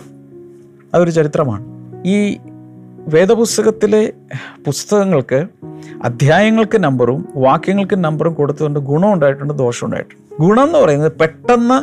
അതൊരു 0.93 1.09
ചരിത്രമാണ്. 1.09 1.65
ഈ 2.05 2.37
വേദപുസ്തകത്തിലെ 2.99 4.13
പുസ്തകങ്ങൾക്ക് 4.65 5.47
അധ്യായങ്ങൾക്ക് 6.03 6.77
നമ്പറും 6.77 7.29
വാക്യങ്ങൾക്ക് 7.35 8.03
നമ്പറും 8.03 8.33
കൊടുത്തുകൊണ്ട് 8.33 8.79
ഗുണം 8.79 9.13
ഉണ്ടായിട്ടുണ്ട് 9.13 9.53
ദോഷം 9.53 9.85
ഉണ്ടായിട്ടുണ്ട്. 9.85 10.30
ഗുണം 10.41 10.63
എന്ന് 10.63 10.79
പറയുന്നത് 10.79 11.11
പെട്ടെന്ന് 11.11 11.77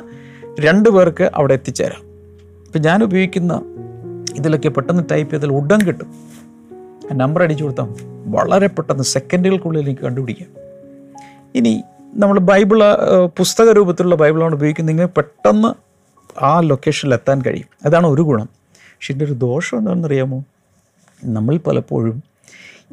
രണ്ടു 0.61 0.89
പേർക്ക് 0.89 1.31
അവിടെ 1.35 1.53
എത്തിച്ചേരാം. 1.53 2.03
ഇപ്പം 2.67 2.81
ഞാൻ 2.81 3.03
ഉപയോഗിക്കുന്ന 3.03 3.63
ഇതിലൊക്കെ 4.37 4.69
പെട്ടെന്ന് 4.69 5.03
ടൈപ്പ് 5.13 5.33
ചെയ്താൽ 5.33 5.49
ഉടൻ 5.49 5.81
കിട്ടും. 5.87 6.09
നമ്പർ 7.13 7.43
അടിച്ചു 7.43 7.65
കൊടുത്താൽ 7.65 7.89
വളരെ 8.27 8.67
പെട്ടെന്ന് 8.67 9.05
സെക്കൻഡുകൾക്കുള്ളിൽ 9.05 9.81
എനിക്ക് 9.81 10.03
കണ്ടുപിടിക്കാം. 10.03 10.51
ഇനി 11.55 11.83
നമ്മൾ 12.15 12.39
ബൈബിൾ 12.39 12.81
പുസ്തക 13.39 13.71
രൂപത്തിലുള്ള 13.71 14.15
ബൈബിളാണ് 14.15 14.55
ഉപയോഗിക്കുന്നതെങ്കിൽ 14.55 15.07
പെട്ടെന്ന് 15.17 15.69
ആ 16.45 16.61
ലൊക്കേഷനിൽ 16.61 17.15
എത്താൻ 17.15 17.43
കഴിയും. 17.47 17.67
അതാണ് 17.85 18.07
ഒരു 18.07 18.23
ഗുണം. 18.23 18.47
പക്ഷെ 18.47 19.13
ഇതിന്റെ 19.13 19.25
ഒരു 19.25 19.33
ദോഷം 19.33 19.79
എന്താണെന്നറിയാമോ? 19.79 20.45
നമ്മൾ 21.25 21.57
പലപ്പോഴും 21.57 22.23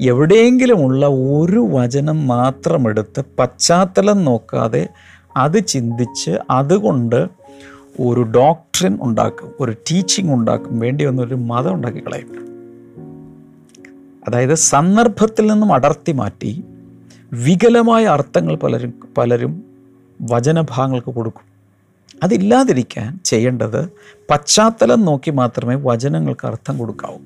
എവിടെയെങ്കിലുമുള്ള 0.01 1.07
ഒരു 1.07 1.59
വചനം 1.59 2.27
മാത്രമെടുത്ത് 2.27 3.23
പശ്ചാത്തലം 3.39 4.25
നോക്കാതെ 4.25 4.87
അത് 5.37 5.65
ചിന്തിച്ച് 5.65 6.31
അതുകൊണ്ട് 6.49 7.27
ഒരു 7.99 8.21
ഡോക്ട്രിൻ 8.21 8.99
ഉണ്ടാക്കും 9.01 9.51
ഒരു 9.59 9.71
ടീച്ചിങ് 9.71 10.33
ഉണ്ടാക്കും 10.33 10.79
വേണ്ടി 10.79 11.05
വന്നൊരു 11.05 11.35
മതം 11.35 11.73
ഉണ്ടാക്കി 11.73 11.99
കളയും. 11.99 12.45
അതായത് 14.27 14.53
സന്ദർഭത്തിൽ 14.53 15.51
നിന്നും 15.51 15.73
അടർത്തി 15.73 16.11
മാറ്റി 16.11 16.63
വികലമായ 17.33 18.05
അർത്ഥങ്ങൾ 18.05 18.55
പലരും 18.55 18.93
പലരും 19.17 19.63
വചനഭാഗങ്ങൾക്ക് 20.21 21.11
കൊടുക്കും. 21.11 21.55
അതില്ലാതിരിക്കാൻ 22.23 23.19
ചെയ്യേണ്ടത് 23.23 23.89
പശ്ചാത്തലം 24.29 25.05
നോക്കി 25.05 25.31
മാത്രമേ 25.31 25.75
വചനങ്ങൾക്ക് 25.75 26.47
അർത്ഥം 26.47 26.77
കൊടുക്കാവൂ. 26.77 27.17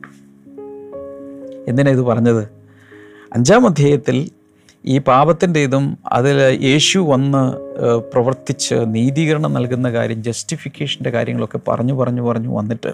എന്തിനാ 1.67 1.91
ഇത് 1.91 2.01
പറഞ്ഞത്? 2.01 2.47
അഞ്ചാം 3.33 3.67
അധ്യായത്തിൽ 3.67 4.38
ഈ 4.85 4.97
പാപത്തിന്റെ 4.97 5.59
ഇതും 5.59 5.97
അതിൽ 6.11 6.59
യേശു 6.61 6.99
വന്ന് 6.99 7.41
പ്രവർത്തിച്ച് 8.13 8.75
നീതീകരണം 8.75 9.53
നൽകുന്ന 9.53 9.89
കാര്യം 9.89 10.23
ജസ്റ്റിഫിക്കേഷന്റെ 10.23 11.09
കാര്യങ്ങളൊക്കെ 11.09 11.59
പറഞ്ഞു 11.67 11.93
പറഞ്ഞു 11.93 12.21
പറഞ്ഞു 12.21 12.57
വന്നിട്ട് 12.57 12.93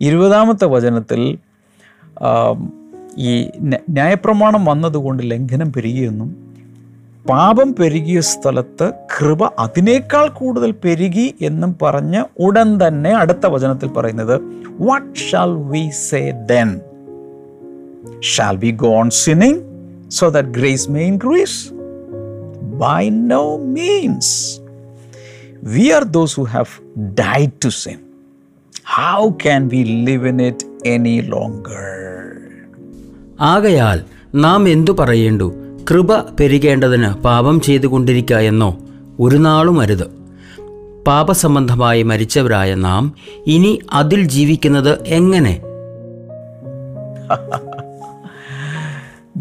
ഇരുപതാമത്തെ 0.00 0.66
വചനത്തിൽ 0.66 1.38
ഈ 3.18 3.48
ന്യായപ്രമാണം 3.90 4.64
വന്നതുകൊണ്ട് 4.64 5.22
ലംഘനം 5.30 5.72
പെരുകിയെന്നും 5.72 6.52
പാപം 7.28 7.74
പെരുകിയ 7.74 8.20
സ്ഥലത്ത് 8.20 8.92
കൃപ 8.92 9.44
അതിനേക്കാൾ 9.58 10.28
കൂടുതൽ 10.28 10.74
പെരുകി 10.84 11.34
എന്നും 11.40 11.76
പറഞ്ഞ് 11.82 12.24
ഉടൻ 12.38 12.86
തന്നെ 12.86 13.10
അടുത്ത 13.10 13.46
വചനത്തിൽ 13.46 13.88
പറയുന്നത് 13.88 14.40
what 14.80 15.14
shall 15.18 15.50
we 15.50 15.88
say 15.88 16.30
then 16.46 16.80
shall 18.20 18.56
we 18.56 18.70
go 18.70 18.94
on 18.94 19.10
sinning 19.10 19.71
so 20.12 20.26
that 20.30 20.46
grace 20.52 20.84
may 20.88 21.06
increase? 21.06 21.56
By 22.78 23.02
no 23.32 23.42
means. 23.76 24.28
We 25.74 25.84
are 25.92 26.04
those 26.16 26.32
who 26.34 26.44
have 26.46 26.70
died 27.16 27.52
to 27.62 27.70
sin. 27.72 27.98
How 28.92 29.20
can 29.44 29.68
we 29.68 29.80
live 30.08 30.24
in 30.26 30.38
it 30.40 30.60
any 30.96 31.18
longer? 31.34 31.88
ആകയാൽ 33.52 33.98
നാം 34.44 34.62
എന്തു 34.68 34.92
പറയേണ്ടു 34.92 35.46
കൃപ 35.90 36.10
പെരുകേണ്ടതിന് 36.38 37.10
പാപം 37.24 37.56
ചെയ്തുകൊണ്ടിരിക്കുക 37.66 38.40
എന്നോ 38.50 38.68
ഒരു 39.20 39.38
നാളും 39.46 39.78
അരുത് 39.84 40.04
പാപസംബന്ധമായി 41.08 42.02
മരിച്ചവരായ 42.10 42.70
നാം 42.86 43.04
ഇനി 43.54 43.72
അതിൽ 44.00 44.20
ജീവിക്കുന്നത് 44.34 44.92
എങ്ങനെ 45.18 45.54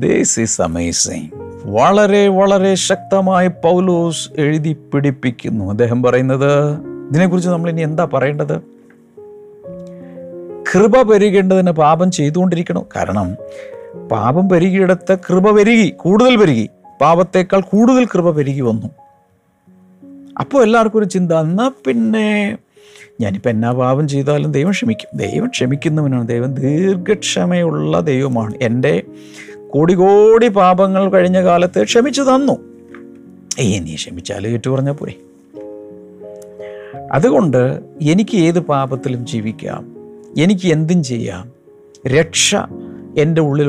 ദിസ് 0.02 0.40
ഈസ് 0.40 0.62
അമേസിങ് 0.62 1.28
വളരെ 1.66 2.28
വളരെ 2.28 2.76
ശക്തമായി 2.76 3.48
പൗലോസ് 3.48 4.30
എഴുതി 4.38 4.78
പിടിപ്പിക്കുന്നു. 4.94 5.70
അദ്ദേഹം 5.70 6.04
പറയുന്നത് 6.04 6.74
ഇതിനെക്കുറിച്ച് 7.10 7.50
നമ്മൾ 7.50 7.70
ഇനി 7.70 7.82
എന്താ 7.82 8.08
പറയേണ്ടത്? 8.14 8.62
കൃപ 10.74 11.02
പെരുകേണ്ടതിന് 11.02 11.72
പാപം 11.72 12.12
ചെയ്തുകൊണ്ടിരിക്കണം. 12.12 12.86
കാരണം 12.96 13.36
പാപം 14.12 14.50
പെരുകിയിടത്ത് 14.50 15.18
കൃപ 15.30 15.52
പെരുകി 15.52 15.90
കൂടുതൽ 15.90 16.36
പെരുകി. 16.36 16.70
പാപത്തേക്കാൾ 17.02 17.62
കൂടുതൽ 17.62 18.06
കൃപ 18.06 18.32
പെരുകി 18.32 18.62
വന്നു. 18.62 18.88
അപ്പോൾ 20.40 20.64
എല്ലാവർക്കും 20.64 21.00
ഒരു 21.00 21.06
ചിന്ത 21.06 21.32
എന്നാൽ 21.32 21.72
പിന്നെ? 21.88 22.58
ഞാനിപ്പോൾ 23.22 23.50
എന്നാ 23.50 23.72
പാപം 23.72 24.08
ചെയ്താലും 24.08 24.52
ദൈവം 24.52 24.72
ക്ഷമിക്കും. 24.72 25.18
ദൈവം 25.18 25.48
ക്ഷമിക്കുന്നവനാണ്. 25.48 26.28
ദൈവം 26.28 26.54
ദീർഘക്ഷമയുള്ള 26.54 28.00
ദൈവമാണ്. 28.00 28.54
എന്റെ 28.62 29.04
കോടി 29.72 29.94
കോടി 29.94 30.48
പാപങ്ങൾ 30.48 31.10
കഴിഞ്ഞ 31.10 31.44
കാലത്ത് 31.44 31.84
ക്ഷമിച്ചു 31.84 32.22
തന്നു. 32.22 32.54
ഏയ് 33.60 33.86
നീ 33.86 33.96
ക്ഷമിച്ചാൽ 33.96 34.48
ഏറ്റു 34.48 34.70
പറഞ്ഞാൽ 34.70 34.94
പോരെ. 34.94 35.14
അതുകൊണ്ട് 37.12 37.80
എനിക്ക് 38.02 38.38
ഏത് 38.38 38.60
പാപത്തിലും 38.60 39.28
ജീവിക്കാം. 39.28 39.96
എനിക്ക് 40.38 40.68
എന്തും 40.68 41.04
ചെയ്യാം. 41.04 41.52
രക്ഷ 42.08 42.56
എന്റെ 43.18 43.42
ഉള്ളിൽ 43.42 43.68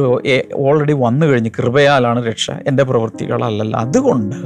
ഓൾറെഡി 0.54 0.92
വന്നു 0.92 1.26
കഴിഞ്ഞ് 1.26 1.50
കൃപയാലാണ് 1.58 2.26
രക്ഷ 2.26 2.50
എന്റെ 2.50 2.82
പ്രവൃത്തികളല്ലല്ല. 2.82 3.76
അതുകൊണ്ട് 3.76 4.36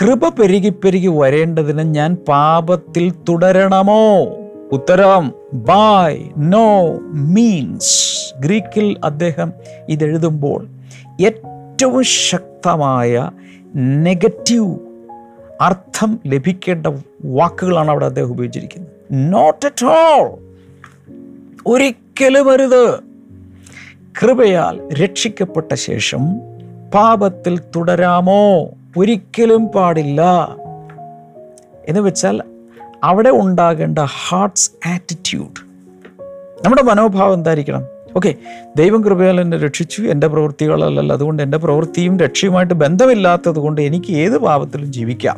കൃപ 0.00 0.28
പെരുകി 0.28 0.68
പെരുകി 0.68 1.06
വരേണ്ടതിന് 1.06 1.94
ഞാൻ 1.94 2.16
പാപത്തിൽ 2.28 3.12
തുടരണമോ? 3.28 4.24
ഉത്തരം 4.72 5.32
ബൈ 5.52 6.28
നോ 6.38 6.98
മീൻസ് 7.12 8.34
ഗ്രീക്കിൽ 8.40 8.96
അദ്ദേഹം 9.04 9.52
ഇതെഴുതുമ്പോൾ 9.88 10.66
ഏറ്റവും 11.20 12.02
ശക്തമായ 12.02 13.30
നെഗറ്റീവ് 13.76 14.78
അർത്ഥം 15.60 16.20
ലഭിക്കേണ്ട 16.26 16.86
വാക്കുകളാണ് 17.24 17.90
അവിടെ 17.90 18.06
അദ്ദേഹം 18.06 18.30
ഉപയോഗിച്ചിരിക്കുന്നത്. 18.30 18.92
നോട്ട് 19.12 19.66
അറ്റ് 19.66 19.86
ഓൾ 19.86 20.38
ഒരിക്കലും 21.66 22.52
അരുത്. 22.52 22.98
കൃപയാൽ 24.22 24.94
രക്ഷിക്കപ്പെട്ട 24.94 25.74
ശേഷം 25.74 26.38
പാപത്തിൽ 26.94 27.60
തുടരാമോ? 27.76 28.70
ഒരിക്കലും 28.98 29.66
പാടില്ല. 29.66 30.48
എന്ന് 31.88 32.00
വെച്ചാൽ 32.00 32.42
അവിടെ 33.04 33.30
ഉണ്ടാകേണ്ട 33.30 33.98
ഹാർട്ട്സ് 33.98 34.70
ആറ്റിറ്റ്യൂഡ് 34.88 35.60
നമ്മുടെ 36.64 36.82
മനോഭാവം 36.82 37.34
എന്തായിരിക്കണം? 37.34 37.82
ഓക്കെ 38.16 38.34
ദൈവം 38.76 39.04
കൃപയാൽ 39.04 39.40
എന്നെ 39.40 39.56
രക്ഷിച്ചു 39.56 40.02
എന്റെ 40.02 40.26
പ്രവൃത്തികളല്ലല്ല. 40.26 41.12
അതുകൊണ്ട് 41.12 41.42
എന്റെ 41.42 41.58
പ്രവൃത്തിയും 41.58 42.18
രക്ഷയുമായിട്ട് 42.18 42.74
ബന്ധമില്ലാത്തത് 42.74 43.58
കൊണ്ട് 43.58 43.80
എനിക്ക് 43.80 44.12
ഏത് 44.12 44.38
പാപത്തിലും 44.38 44.92
ജീവിക്കാം. 44.92 45.36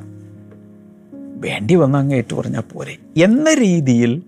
വേണ്ടി 1.41 1.75
വന്ന 1.75 1.97
അങ്ങ് 1.97 2.17
ഏറ്റു 2.17 2.35
പറഞ്ഞാൽ 2.35 2.61
പോരെ. 2.61 3.23
എന്ന 3.23 3.55
രീതിയിൽ 3.55 4.23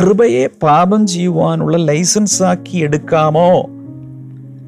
കൃപയെ 0.00 0.46
പാപം 0.62 1.06
ചെയ്യുവാനുള്ള 1.06 1.76
ലൈസൻസ് 1.76 2.42
ആക്കി 2.42 2.78
എടുക്കാമോ? 2.78 3.66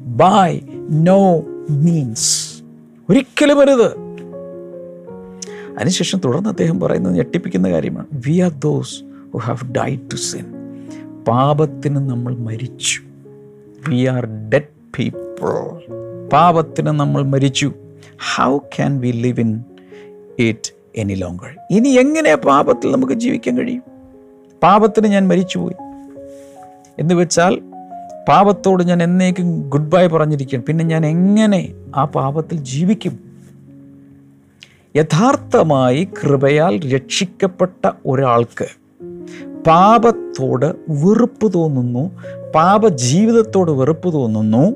ബൈ 0.05 0.61
നോ 0.91 1.39
മീൻസ് 1.69 2.53
ഒരിക്കലും 3.09 3.61
അരുത്. 3.61 4.06
അതിനുശേഷം 5.77 6.21
തുടർന്ന് 6.25 6.49
അദ്ദേഹം 6.49 6.79
പറയുന്നത് 6.79 7.15
ഞെട്ടിപ്പിക്കുന്ന 7.15 7.69
കാര്യമാണ്. 7.69 8.05
We 8.27 8.39
are 8.39 8.51
those 8.51 9.03
who 9.33 9.37
have 9.37 9.73
died 9.73 9.99
to 9.99 10.15
sin 10.15 10.45
പാപത്തിന് 11.27 11.95
നമ്മൾ 11.95 12.35
മരിച്ചു. 12.35 13.01
വി 13.89 14.05
ആർ 14.05 14.25
ഡെഡ് 14.25 14.97
പീപ്പിൾ 14.97 15.81
പാപത്തിന് 16.33 16.87
നമ്മൾ 16.87 17.23
മരിച്ചു. 17.23 17.73
How 18.35 18.57
can 18.57 18.99
we 18.99 19.11
live 19.11 19.39
in 19.39 19.63
it 20.39 20.71
any 20.95 21.13
longer 21.13 21.57
ഇനി 21.71 21.89
എങ്ങനെ 21.89 22.35
പാപത്തിൽ 22.35 22.91
നമുക്ക് 22.91 23.13
ജീവിക്കാൻ 23.13 23.57
കഴിയും? 23.57 23.83
പാപത്തിന് 24.63 25.07
ഞാൻ 25.07 25.27
മരിച്ചുപോയി. 25.27 25.73
എന്ന് 26.99 27.13
വെച്ചാൽ 27.13 27.61
പാപത്തോട് 28.29 28.83
ഞാൻ 28.83 29.03
എന്നേക്കും 29.03 29.69
ഗുഡ് 29.69 29.91
ബൈ 29.91 30.07
പറഞ്ഞിരിക്കുകയാണ്. 30.07 30.65
പിന്നെ 30.65 30.85
ഞാൻ 30.85 31.05
എങ്ങനെ 31.05 31.73
ആ 31.95 32.05
പാപത്തിൽ 32.05 32.57
ജീവിക്കും? 32.57 33.26
യഥാർത്ഥമായി 34.97 36.07
കൃപയാൽ 36.19 36.95
രക്ഷിക്കപ്പെട്ട 36.95 37.91
ഒരാൾക്ക് 38.05 38.67
പാപത്തോട് 39.67 40.65
വെറുപ്പ് 40.89 41.53
തോന്നുന്നു 41.53 42.03
പാപ 42.55 42.87
ജീവിതത്തോട് 42.87 43.71
വെറുപ്പ് 43.71 44.13
തോന്നുന്നു. 44.13 44.75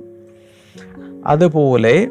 അതുപോലെ 1.25 2.07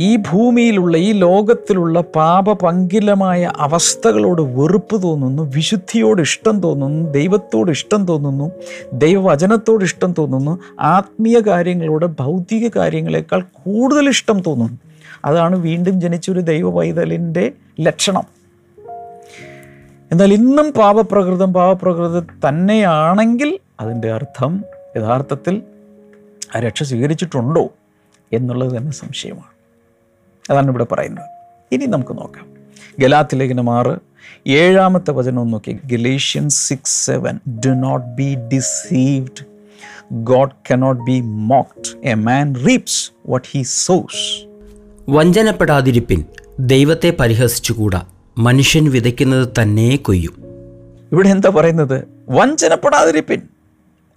ഈ 0.00 0.16
ഭൂമിയിലുള്ള 0.16 0.96
ഈ 0.96 1.12
ലോകത്തിലുള്ള 1.12 2.00
പാപപങ്കിലമായ 2.00 3.52
അവസ്ഥകളോട് 3.56 4.42
വെറുപ്പ് 4.42 5.02
തോന്നുന്നു 5.02 5.42
വിശുദ്ധിയോട് 5.42 6.20
ഇഷ്ടം 6.20 6.60
തോന്നുന്നു 6.60 7.12
ദൈവത്തോട് 7.12 7.70
ഇഷ്ടം 7.70 8.06
തോന്നുന്നു 8.06 8.52
ദൈവവചനത്തോട് 8.92 9.84
ഇഷ്ടം 9.84 10.14
തോന്നുന്നു 10.18 10.58
ആത്മീയ 10.80 11.40
കാര്യങ്ങളോട് 11.40 12.06
ഭൗതിക 12.06 12.68
കാര്യങ്ങളെക്കാൾ 12.76 13.42
കൂടുതൽ 13.64 14.08
ഇഷ്ടം 14.08 14.40
തോന്നുന്നു. 14.40 14.93
അതാണ് 15.24 15.56
വീണ്ടും 15.56 16.00
ജനിച്ചൊരു 16.00 16.40
ദൈവ 16.40 16.70
പൈതലിന്റെ 16.70 17.52
ലക്ഷണം. 17.80 18.22
എന്നാൽ 20.12 20.32
ഇന്നും 20.32 20.72
പാപപ്രകൃതം 20.72 21.52
പാപപ്രകൃതം 21.52 22.26
തന്നെയാണെങ്കിൽ 22.48 23.58
അതിന്റെ 23.80 24.12
അർത്ഥം 24.12 24.64
യഥാർത്ഥത്തിൽ 24.96 25.62
ആ 26.56 26.58
രക്ഷ 26.58 26.82
സ്വീകരിച്ചിട്ടുണ്ടോ 26.82 27.72
എന്നുള്ളത് 28.32 28.76
തന്നെ 28.76 28.92
സംശയമാണ്. 28.92 29.54
അതാണ് 30.50 30.68
ഇവിടെ 30.68 30.84
പറയുന്നത്. 30.84 31.24
ഇനി 31.72 31.84
നമുക്ക് 31.84 32.18
നോക്കാം. 32.18 32.46
ഗലാത്തി 32.98 33.36
ലേഖനം 33.36 33.70
ആറ് 33.70 33.98
ഏഴാമത്തെ 34.46 35.10
വചനം 35.10 35.50
നോക്കി. 35.50 35.80
Galatian 35.84 36.48
six 36.48 37.06
seven 37.06 37.38
do 37.66 37.70
not 37.70 38.06
be 38.06 38.36
deceived 38.54 39.44
God 40.12 40.50
cannot 40.70 41.02
be 41.02 41.20
mocked 41.24 42.08
a 42.08 42.14
man 42.14 42.54
reaps 42.54 43.12
what 43.26 43.48
he 43.50 43.62
sows 43.62 44.53
വഞ്ചനപ്പെടാതിരിപ്പിൻ 45.08 46.24
ദൈവത്തെ 46.58 47.16
പരിഹസിച്ചുകൂടാ. 47.20 48.06
മനുഷ്യൻ 48.38 48.90
വിതയ്ക്കുന്നത് 48.90 49.48
തന്നെ 49.62 49.96
കൊയ്യും. 49.96 50.32
ഇവിടെ 51.12 51.28
എന്താ 51.28 51.50
പറയുന്നത്? 51.50 52.04
വഞ്ചനപ്പെടാതിരിപ്പിൻ. 52.28 53.42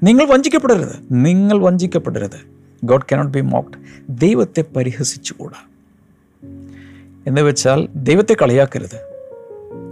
നിങ്ങൾ 0.04 0.26
വഞ്ചിക്കപ്പെടരുത്. 0.26 0.95
നിങ്ങൾ 1.12 1.60
വഞ്ചിക്കപ്പെടരുത്. 1.60 2.58
ഗോഡ് 2.84 3.02
കനോട്ട് 3.12 3.32
ബി 3.32 3.39
മോക്ഡ് 3.39 3.78
ദൈവത്തെ 4.10 4.65
പരിഹസിച്ചുകൂടാ. 4.76 5.67
എന്ന് 7.28 7.41
വെച്ചാൽ 7.41 7.88
ദൈവത്തെ 7.95 8.36
കളിയാക്കരുത്. 8.41 9.13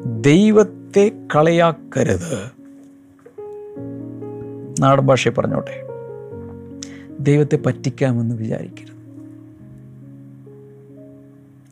ദൈവത്തെ 0.06 1.12
കളയാക്കരുത്. 1.36 2.52
നാടൻ 4.80 5.02
ഭാഷയെ 5.02 5.32
പറഞ്ഞോട്ടെ. 5.32 5.84
ദൈവത്തെ 7.20 7.56
പറ്റിക്കാമെന്ന് 7.56 8.36
വിചാരിക്കരുത്. 8.36 8.95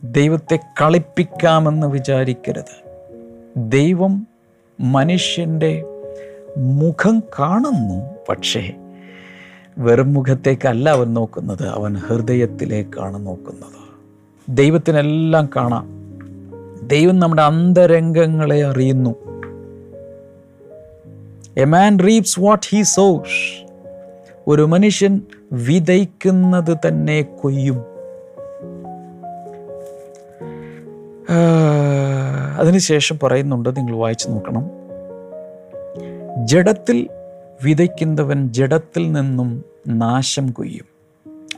ദൈവത്തെ 0.04 0.58
കളിപ്പിക്കാമെന്ന് 0.82 1.86
വിചാരിക്കരുത്. 1.86 3.00
ദൈവം 3.56 4.26
മനുഷ്യന്റെ 4.80 5.84
മുഖം 6.58 7.20
കാണുന്നു 7.20 8.14
പക്ഷേ 8.28 8.72
വെറും 9.78 10.12
മുഖത്തേക്കല്ല 10.12 10.90
അവൻ 10.90 11.14
നോക്കുന്നത് 11.14 11.68
അവൻ 11.68 11.96
ഹൃദയത്തിലേക്കാണ് 11.96 13.26
നോക്കുന്നത്. 13.26 13.96
ദൈവത്തിനെല്ലാം 14.48 15.48
കാണാം. 15.56 15.88
ദൈവം 16.88 17.18
നമ്മുടെ 17.18 17.42
അന്തരംഗങ്ങളെ 17.42 18.64
അറിയുന്നു. 18.64 19.14
A 21.56 21.64
man 21.64 21.98
reaps 21.98 22.40
what 22.40 22.66
he 22.70 22.82
sows 22.82 23.66
ഒരു 24.46 24.62
മനുഷ്യൻ 24.62 25.20
വിതയ്ക്കുന്നത് 25.52 26.76
തന്നെ 26.88 27.22
കൊയ്യും. 27.22 27.93
അതിനുശേഷം 32.58 33.18
പറയുന്നുണ്ട് 33.22 33.76
നിങ്ങൾ 33.76 33.96
വായിച്ചു 33.96 34.28
നോക്കണം. 34.28 34.70
ജഡത്തിൽ 36.46 37.08
വിതയ്ക്കുന്നവൻ 37.64 38.48
ജഡത്തിൽ 38.48 39.12
നിന്നും 39.12 39.64
നാശം 39.88 40.50
കൊയ്യും. 40.50 40.84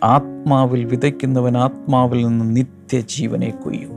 ആത്മാവിൽ 0.04 0.84
വിതയ്ക്കുന്നവൻ 0.84 1.58
ആത്മാവിൽ 1.58 2.26
നിന്നും 2.26 2.54
നിത്യജീവനെ 2.54 3.50
കൊയ്യും. 3.50 3.90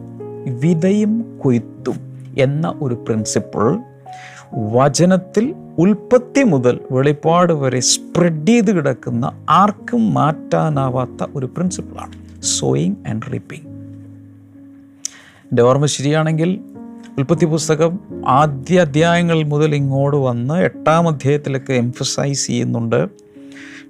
വിതയും 0.60 1.40
കൊയ്ത്തും 1.44 2.28
എന്ന 2.40 2.74
ഒരു 2.82 2.96
പ്രിൻസിപ്പിൾ 2.96 3.78
വചനത്തിൽ 4.54 5.56
ഉൽപ്പത്തി 5.80 6.44
മുതൽ 6.44 6.80
വെളിപ്പാട് 6.92 7.54
വരെ 7.54 7.80
സ്പ്രെഡ് 7.80 8.48
ചെയ്ത് 8.48 8.76
കിടക്കുന്ന 8.76 9.46
ആർക്കും 9.50 10.14
മാറ്റാനാവാത്ത 10.14 11.28
ഒരു 11.36 11.46
പ്രിൻസിപ്പിളാണ് 11.46 12.42
സോയിങ് 12.42 12.96
ആൻഡ് 13.10 13.34
റിപ്പിംഗ് 13.34 13.69
എന്റെ 15.50 15.62
ഓർമ്മ 15.62 15.86
ശരിയാണെങ്കിൽ 15.86 16.60
ഉൽപ്പത്തി 17.18 17.46
പുസ്തകം 17.46 18.00
ആദ്യ 18.28 18.80
അധ്യായങ്ങൾ 18.80 19.44
മുതൽ 19.44 19.76
ഇങ്ങോട്ട് 19.76 20.18
വന്ന് 20.18 20.54
എട്ടാം 20.54 21.08
അധ്യായത്തിലൊക്കെ 21.08 21.74
എംഫസൈസ് 21.74 22.48
ചെയ്യുന്നുണ്ട്. 22.48 23.08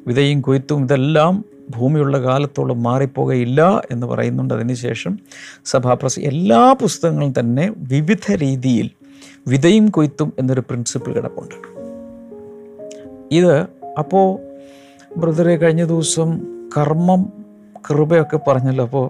വിതയും 0.08 0.42
കൊയ്ത്തും 0.42 0.84
ഇതെല്ലാം 0.84 1.46
ഭൂമിയുള്ള 1.70 2.22
കാലത്തോളം 2.22 2.84
മാറിപ്പോകയില്ല 2.84 3.82
എന്ന് 3.92 4.08
പറയുന്നുണ്ട്. 4.08 4.54
അതിനുശേഷം 4.54 5.20
സഭാപ്രസ 5.66 6.20
എല്ലാ 6.20 6.74
പുസ്തകങ്ങളും 6.74 7.34
തന്നെ 7.40 7.74
വിവിധ 7.78 8.34
രീതിയിൽ 8.36 8.90
വിതയും 9.48 9.90
കൊയ്ത്തും 9.90 10.34
എന്നൊരു 10.40 10.60
പ്രിൻസിപ്പിൾ 10.60 11.14
കിടപ്പുണ്ട്. 11.14 11.56
ഇത് 13.32 13.68
അപ്പോൾ 14.00 14.40
ബ്രദറെ 15.18 15.56
കഴിഞ്ഞ 15.56 15.86
ദിവസം 15.86 16.40
കർമ്മം 16.78 17.39
കൃപയൊക്കെ 17.88 18.40
പറഞ്ഞല്ലോ. 18.48 18.86
അപ്പോൾ 18.86 19.10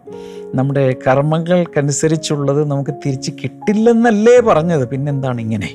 നമ്മുടെ 0.55 0.95
കർമ്മങ്ങൾക്കനുസരിച്ചുള്ളത് 1.07 2.63
നമുക്ക് 2.63 2.91
തിരിച്ച് 3.05 3.31
കിട്ടില്ലെന്നല്ലേ 3.31 4.39
പറഞ്ഞത്. 4.39 4.89
പിന്നെന്താണ് 4.89 5.41
ഇങ്ങനെ? 5.41 5.69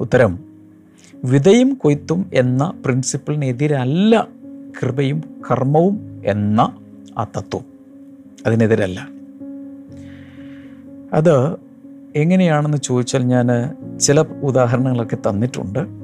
ഉത്തരം. 0.00 0.38
വിതയും 1.24 1.74
കൊയ്ത്തും 1.74 2.30
എന്ന 2.34 2.74
പ്രിൻസിപ്പിളിനെതിരല്ല 2.84 4.28
കൃപയും 4.82 5.22
കർമ്മവും 5.50 6.22
എന്ന 6.26 6.76
ആ 7.18 7.24
തത്വം. 7.24 7.64
അതിനെതിരല്ല. 8.46 9.08
അത് 11.12 11.56
എങ്ങനെയാണെന്ന് 12.16 12.78
ചോദിച്ചാൽ 12.78 13.22
ഞാൻ 13.22 13.48
ചില 13.98 14.20
ഉദാഹരണങ്ങളൊക്കെ 14.20 15.16
തന്നിട്ടുണ്ട്. 15.16 16.03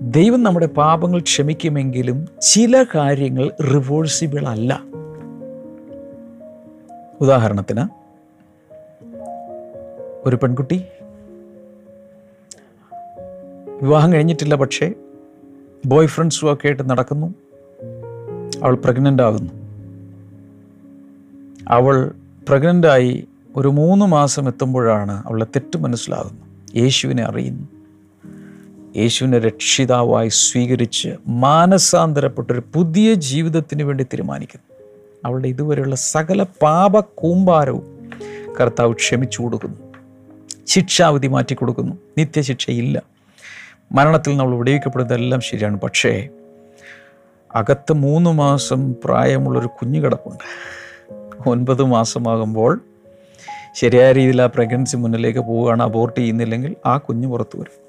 ദൈവം 0.00 0.42
നമ്മുടെ 0.42 0.66
പാപങ്ങൾ 0.66 1.20
ക്ഷമിക്കുമെങ്കിലും 1.20 2.28
ചില 2.40 2.84
കാര്യങ്ങൾ 2.94 3.50
റിവേഴ്സിബിൾ 3.60 4.48
അല്ല. 4.48 4.82
ഉദാഹരണത്തിന് 7.20 7.88
ഒരു 10.28 10.36
പെൺകുട്ടി 10.36 10.84
വിവാഹം 13.82 14.12
കഴിഞ്ഞിട്ടില്ല 14.12 14.54
പക്ഷേ 14.54 14.92
ബോയ് 15.86 16.06
ഫ്രണ്ട്സും 16.06 16.52
ഒക്കെ 16.52 16.66
ആയിട്ട് 16.66 16.90
നടക്കുന്നു. 16.90 17.34
അവൾ 18.62 18.74
പ്രഗ്നന്റ് 18.74 19.22
ആകുന്നു. 19.22 19.52
അവൾ 21.68 22.12
പ്രഗ്നന്റായി 22.48 23.28
ഒരു 23.56 23.68
മൂന്ന് 23.68 24.06
മാസം 24.06 24.46
എത്തുമ്പോഴാണ് 24.46 25.22
അവളെ 25.26 25.44
തെറ്റ് 25.44 25.78
മനസ്സിലാകുന്നു 25.78 26.74
യേശുവിനെ 26.76 27.22
അറിയുന്നു. 27.22 27.77
യേശുവിനെ 28.96 29.38
രക്ഷിതാവായി 29.38 30.28
സ്വീകരിച്ച് 30.28 31.08
മാനസാന്തരപ്പെട്ടൊരു 31.26 32.62
പുതിയ 32.74 33.14
ജീവിതത്തിന് 33.14 33.82
വേണ്ടി 33.82 34.04
തീരുമാനിക്കുന്നു. 34.04 34.84
അവളുടെ 35.24 35.48
ഇതുവരെയുള്ള 35.48 35.94
സകല 35.94 36.42
പാപ 36.42 37.00
കൂമ്പാരവും 37.00 38.10
കർത്താവ് 38.60 38.94
ക്ഷമിച്ചു 38.94 39.42
കൊടുക്കുന്നു. 39.42 39.94
ശിക്ഷാവിധി 40.66 41.26
മാറ്റി 41.26 41.54
കൊടുക്കുന്നു. 41.54 41.98
നിത്യശിക്ഷയില്ല. 42.18 43.02
മരണത്തിൽ 43.92 44.36
നമ്മൾ 44.36 44.58
വിടുവിക്കപ്പെടുന്നതെല്ലാം 44.58 45.40
ശരിയാണ്. 45.40 45.80
പക്ഷേ 45.80 46.28
അകത്ത് 47.54 47.92
മൂന്ന് 47.92 48.30
മാസം 48.30 48.94
പ്രായമുള്ളൊരു 49.04 49.66
കുഞ്ഞു 49.66 50.00
കിടപ്പുണ്ട്. 50.00 50.44
ഒൻപത് 51.48 51.82
മാസമാകുമ്പോൾ 51.82 52.80
ശരിയായ 53.74 54.12
രീതിയിൽ 54.12 54.42
ആ 54.42 54.46
പ്രഗ്നൻസി 54.46 54.96
മുന്നിലേക്ക് 54.96 55.38
പോവുകയാണ്. 55.38 55.82
അബോർട്ട് 55.82 56.20
ചെയ്യുന്നില്ലെങ്കിൽ 56.20 56.76
ആ 56.86 56.96
കുഞ്ഞ് 56.96 57.28
പുറത്തു 57.28 57.58
വരും. 57.58 57.87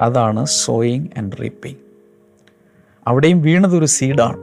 അതാണ് 0.00 0.46
സോയിങ് 0.46 1.06
ആൻഡ് 1.18 1.32
റീപ്പിംഗ്. 1.42 1.76
അവിടെയും 3.06 3.42
വീണതൊരു 3.42 3.84
സീഡാണ്. 3.84 4.38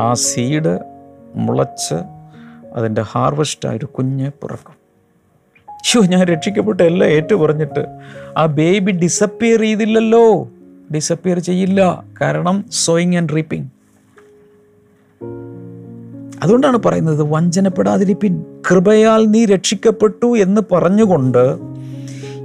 ആ 0.00 0.14
സീഡ് 0.14 0.78
മുളച്ച് 1.34 1.94
അതിന്റെ 2.74 3.02
ഹാർവസ്റ്റ് 3.02 3.68
ആ 3.68 3.72
ഒരു 3.72 3.86
കുഞ്ഞ് 3.86 4.30
പിറക്കും. 4.30 4.84
ഷോ 5.84 6.00
ഞാൻ 6.00 6.24
രക്ഷിക്കപ്പെട്ട 6.24 6.80
എല്ലാം 6.80 7.10
ഏറ്റു 7.10 7.34
പറഞ്ഞിട്ട് 7.34 7.86
ആ 8.36 8.46
ബേബി 8.46 8.92
ഡിസപ്പിയർ 8.92 9.60
ചെയ്തില്ലല്ലോ. 9.60 10.48
ഡിസപ്പിയർ 10.94 11.38
ചെയ്യില്ല. 11.38 12.04
കാരണം 12.20 12.64
സോയിങ് 12.70 13.16
ആൻഡ് 13.16 13.36
റീപ്പിംഗ്. 13.36 13.74
അതുകൊണ്ടാണ് 16.42 16.76
പറയുന്നത് 16.76 17.22
വഞ്ചനപ്പെടാതിരിപ്പിൻ 17.22 18.44
കൃപയാൽ 18.70 19.26
നീ 19.26 19.44
രക്ഷിക്കപ്പെട്ടു 19.44 20.38
എന്ന് 20.38 20.60
പറഞ്ഞുകൊണ്ട് 20.72 21.74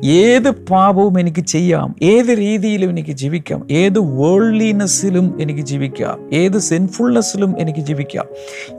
ഏത് 0.06 0.50
പാപവും 0.50 1.20
എനിക്ക് 1.20 1.42
ചെയ്യാം 1.42 1.96
ഏത് 2.02 2.38
രീതിയിലും 2.38 2.90
എനിക്ക് 2.90 3.12
ജീവിക്കാം 3.12 3.68
ഏത് 3.72 4.00
വേൾഡ്ലിനെസ്സിലും 4.00 5.42
എനിക്ക് 5.42 5.62
ജീവിക്കാം 5.62 6.34
ഏത് 6.34 6.58
സെൻഫുൾനെസ്സിലും 6.58 7.56
എനിക്ക് 7.60 7.80
ജീവിക്കാം. 7.80 8.26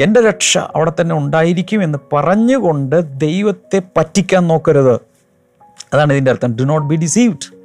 എന്റെ 0.00 0.20
രക്ഷ 0.20 0.58
അവിടെ 0.58 0.92
തന്നെ 1.00 1.14
ഉണ്ടായിരിക്കും 1.14 1.82
എന്ന് 1.82 1.98
പറഞ്ഞുകൊണ്ട് 2.12 3.20
ദൈവത്തെ 3.20 3.82
പറ്റിക്കാൻ 3.96 4.46
നോക്കരുത്. 4.46 5.00
അതാണ് 5.94 6.12
ഇതിന്റെ 6.12 6.30
അർത്ഥം. 6.30 6.56
Do 6.56 6.64
not 6.64 6.86
be 6.86 6.96
deceived 6.96 7.56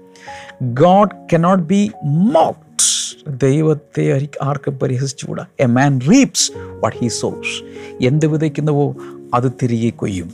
God 0.64 1.10
cannot 1.34 1.64
be 1.64 1.92
mocked 2.06 3.40
ദൈവത്തെ 3.40 4.28
ആർക്കും 4.42 4.80
പരിഹസിച്ചുകൂടാ. 4.80 5.46
A 5.60 5.66
man 5.66 6.02
reaps 6.12 6.52
what 6.58 6.98
he 6.98 7.08
sows 7.08 7.64
എന്ത് 8.06 8.26
വിതയ്ക്കുന്നുവോ 8.26 8.96
അത് 9.34 9.52
തിരികെ 9.64 9.90
കൊയ്യും. 9.90 10.34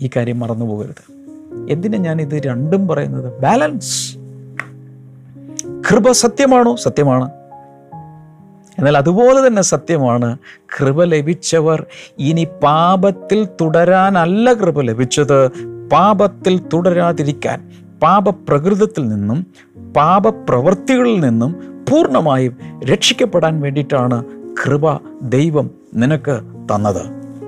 ഈ 0.00 0.10
കാര്യം 0.16 0.38
മറന്നു 0.38 0.64
പോകരുത് 0.64 1.15
എന്തിനാ 1.70 1.98
ഞാൻ 1.98 2.20
ഇത് 2.20 2.42
രണ്ടും 2.46 2.88
പറയുന്നത്? 2.88 3.40
ബാലൻസ് 3.40 4.18
കൃപ 5.90 6.12
സത്യമാണോ? 6.12 6.76
സത്യമാണ്. 6.76 7.30
എന്നാൽ 8.78 8.96
അതുപോലെ 8.96 9.46
തന്നെ 9.46 9.62
സത്യമാണ്. 9.62 10.38
കൃപ 10.80 11.04
ലഭിച്ചവർ 11.04 11.86
ഇനി 12.18 12.46
പാപത്തിൽ 12.62 13.48
തുടരാനല്ല 13.60 14.52
കൃപ 14.52 14.80
ലഭിച്ചത്. 14.80 15.48
പാപത്തിൽ 15.92 16.60
തുടരാതിരിക്കാൻ 16.72 17.70
പാപപ്രകൃതത്തിൽ 18.02 19.08
നിന്നും 19.08 19.46
പാപപ്രവൃത്തികളിൽ 19.96 21.20
നിന്നും 21.20 21.52
പൂർണമായും 21.90 22.56
രക്ഷിക്കപ്പെടാൻ 22.84 23.60
വേണ്ടിയിട്ടാണ് 23.60 24.24
കൃപ 24.64 25.00
ദൈവം 25.22 25.70
നിനക്ക് 25.94 26.40
തന്നത്. 26.74 27.02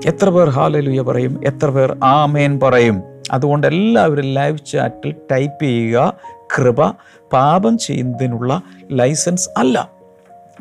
എത്ര 0.06 0.28
പേർ 0.28 0.48
ഹാലലുയ 0.48 1.00
പറയും? 1.00 1.40
എത്ര 1.44 1.70
പേർ 1.70 1.96
ആമേൻ 2.04 2.60
പറയും? 2.60 3.02
അതുകൊണ്ട് 3.30 3.66
എല്ലാവരും 3.66 4.24
ലൈവ് 4.24 4.58
ചാറ്റിൽ 4.72 5.14
ടൈപ്പ് 5.32 5.64
ചെയ്യുക. 5.64 6.16
കൃപ 6.58 6.90
പാപം 7.32 7.78
ചെയ്യുന്നതിനുള്ള 7.78 8.62
ലൈസൻസ് 8.92 9.48
അല്ല. 9.56 9.90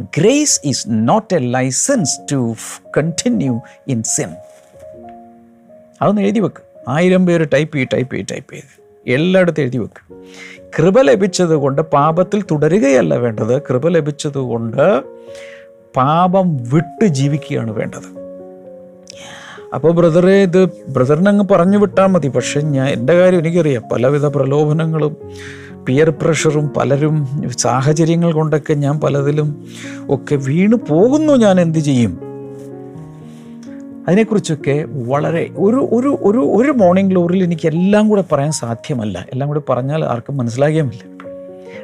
Grace 0.01 0.61
is 0.65 0.85
not 0.89 1.33
a 1.33 1.37
licence 1.37 2.19
to 2.31 2.55
continue 2.97 3.59
in 3.87 4.03
sin 4.03 4.29
അതൊന്ന് 6.01 6.21
എഴുതി 6.21 6.39
വെക്ക്. 6.39 6.61
ആയിരം 6.89 7.25
പേര് 7.25 7.47
ടൈപ്പ് 7.53 7.77
ചെയ്ത് 7.77 7.89
ടൈപ്പ് 7.93 8.15
ചെയ്ത് 8.15 8.27
ടൈപ്പ് 8.31 8.53
ചെയ്ത് 8.53 8.87
എല്ലായിടത്തും 9.07 9.61
എഴുതി 9.61 9.77
വെക്ക്. 9.77 10.13
കൃപ 10.77 11.01
ലഭിച്ചത് 11.01 11.55
കൊണ്ട് 11.55 11.81
പാപത്തിൽ 11.81 12.43
തുടരുകയല്ല 12.51 13.15
വേണ്ടത്. 13.15 13.61
കൃപ 13.61 13.87
ലഭിച്ചത് 13.87 14.37
കൊണ്ട് 14.37 15.01
പാപം 15.95 16.57
വിട്ട് 16.57 17.05
ജീവിക്കുകയാണ് 17.05 17.71
വേണ്ടത്. 17.71 18.26
അപ്പോൾ 19.73 19.91
ബ്രദറെ 19.93 20.31
ഇത് 20.31 20.65
ബ്രദറിനെ 20.65 21.29
അങ്ങ് 21.29 21.45
പറഞ്ഞു 21.51 21.77
വിട്ടാൽ 21.77 22.05
മതി. 22.05 22.27
പക്ഷെ 22.27 22.61
ഞാൻ 22.61 22.87
എന്റെ 22.87 23.13
കാര്യം 23.13 23.39
എനിക്കറിയാം. 23.39 23.83
പലവിധ 23.91 24.25
പ്രലോഭനങ്ങളും 24.25 25.17
പിയർ 25.85 26.09
പ്രഷറും 26.09 26.69
പലരും 26.69 27.27
സാഹചര്യങ്ങൾ 27.57 28.31
കൊണ്ടൊക്കെ 28.31 28.73
ഞാൻ 28.73 28.99
പലതിലും 28.99 29.65
ഒക്കെ 30.09 30.35
വീണു 30.35 30.75
പോകുന്നു. 30.75 31.33
ഞാൻ 31.33 31.61
എന്ത് 31.61 31.79
ചെയ്യും? 31.79 32.19
അതിനെക്കുറിച്ചൊക്കെ 34.07 34.85
വളരെ 34.89 35.49
ഒരു 35.57 35.75
ഒരു 35.75 36.17
ഒരു 36.21 36.37
ഒരു 36.37 36.71
മോർണിംഗ് 36.71 37.11
ഗ്ലോറിയിൽ 37.11 37.43
എനിക്ക് 37.43 37.67
എല്ലാം 37.67 38.09
കൂടെ 38.09 38.23
പറയാൻ 38.31 38.51
സാധ്യമല്ല. 38.51 39.25
എല്ലാം 39.31 39.47
കൂടെ 39.47 39.61
പറഞ്ഞാൽ 39.69 40.05
ആർക്കും 40.05 40.37
മനസ്സിലാകുകയുമില്ല 40.37 41.17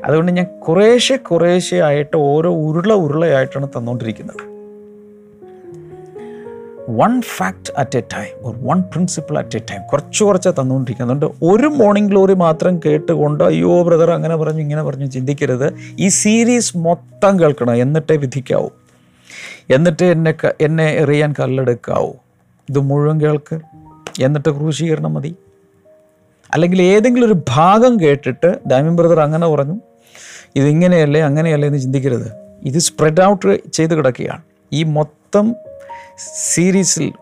അതുകൊണ്ട് 0.05 0.31
ഞാൻ 0.31 0.45
കുറേശ്ശെ 0.59 1.15
കുറേശ്ശെ 1.15 1.77
ആയിട്ട് 1.77 2.17
ഓരോ 2.17 2.53
ഉരുള 2.53 2.93
ഉരുളയായിട്ടാണ് 2.93 3.67
തന്നുകൊണ്ടിരിക്കുന്നത് 3.69 4.52
one 6.89 7.21
fact 7.21 7.73
at 7.77 7.97
a 7.97 8.01
time 8.01 8.35
ഒരു 8.41 8.57
one 8.61 8.81
principle 8.81 9.37
at 9.37 9.57
a 9.57 9.61
time 9.71 9.81
കുറച്ച് 9.91 10.23
കുറച്ച് 10.23 10.49
തന്നുകൊണ്ടിരിക്കുന്നുണ്ട്. 10.49 11.25
ഒരു 11.25 11.67
മോർണിംഗ് 11.67 12.09
ഗ്ലോറി 12.09 12.33
മാത്രം 12.33 12.79
കേട്ടുകൊണ്ട് 12.85 13.43
അയ്യോ 13.43 13.83
ബ്രദർ 13.83 14.11
അങ്ങനെ 14.11 14.35
പറഞ്ഞു 14.35 14.61
ഇങ്ങനെ 14.61 14.83
പറഞ്ഞു 14.83 15.05
ചിന്തിക്കരുത്. 15.05 15.73
ഈ 15.99 16.07
സീരീസ് 16.07 16.77
മൊത്തം 16.77 17.39
കേൾക്കണം. 17.39 17.75
എന്നിട്ടേ 17.75 18.15
വിധിക്കാവൂ. 18.15 18.69
എന്നിട്ട് 19.75 20.05
എന്നെ 20.05 20.35
എന്നെ 20.61 20.91
എറിയാൻ 20.91 21.35
കല്ലെടുക്കാവൂ. 21.39 22.11
ഇത് 22.69 22.79
മുഴുവൻ 22.79 23.21
കേൾക്ക്. 23.21 23.59
എന്നിട്ട് 24.23 24.49
ക്രൂശീകരണം 24.49 25.13
മതി. 25.13 25.35
അല്ലെങ്കിൽ 26.53 26.81
ഏതെങ്കിലും 26.81 27.25
ഒരു 27.25 27.35
ഭാഗം 27.49 27.99
കേട്ടിട്ട് 27.99 28.59
ഡാമിൻ 28.71 28.95
ബ്രദർ 28.95 29.19
അങ്ങനെ 29.19 29.47
പറഞ്ഞു 29.47 29.79
ഇതിങ്ങനെയല്ലേ 30.55 31.21
അങ്ങനെയല്ലേ 31.21 31.67
എന്ന് 31.67 31.79
ചിന്തിക്കരുത്. 31.79 32.31
ഇത് 32.63 32.79
സ്പ്രെഡ് 32.79 33.23
ഔട്ട് 33.23 33.71
ചെയ്ത് 33.73 33.95
കിടക്കുകയാണ്. 33.95 34.41
ഈ 34.73 34.83
മൊത്തം 34.83 35.55
സീരീസിൽ 36.17 37.13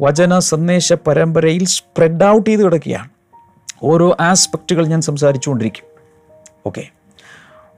വചന 0.00 0.38
സന്ദേശ 0.38 0.92
പരമ്പരയിൽ 0.92 1.64
സ്പ്രെഡ് 1.66 2.24
ഔട്ട് 2.24 2.50
ചെയ്ത് 2.50 2.64
കിടക്കുകയാണ്. 2.64 3.08
ഓരോ 3.82 4.16
ആസ്പെക്റ്റുകൾ 4.20 4.86
ഞാൻ 4.86 5.00
സംസാരിച്ചുകൊണ്ടിരിക്കും. 5.00 5.84
ഓക്കെ 6.66 6.88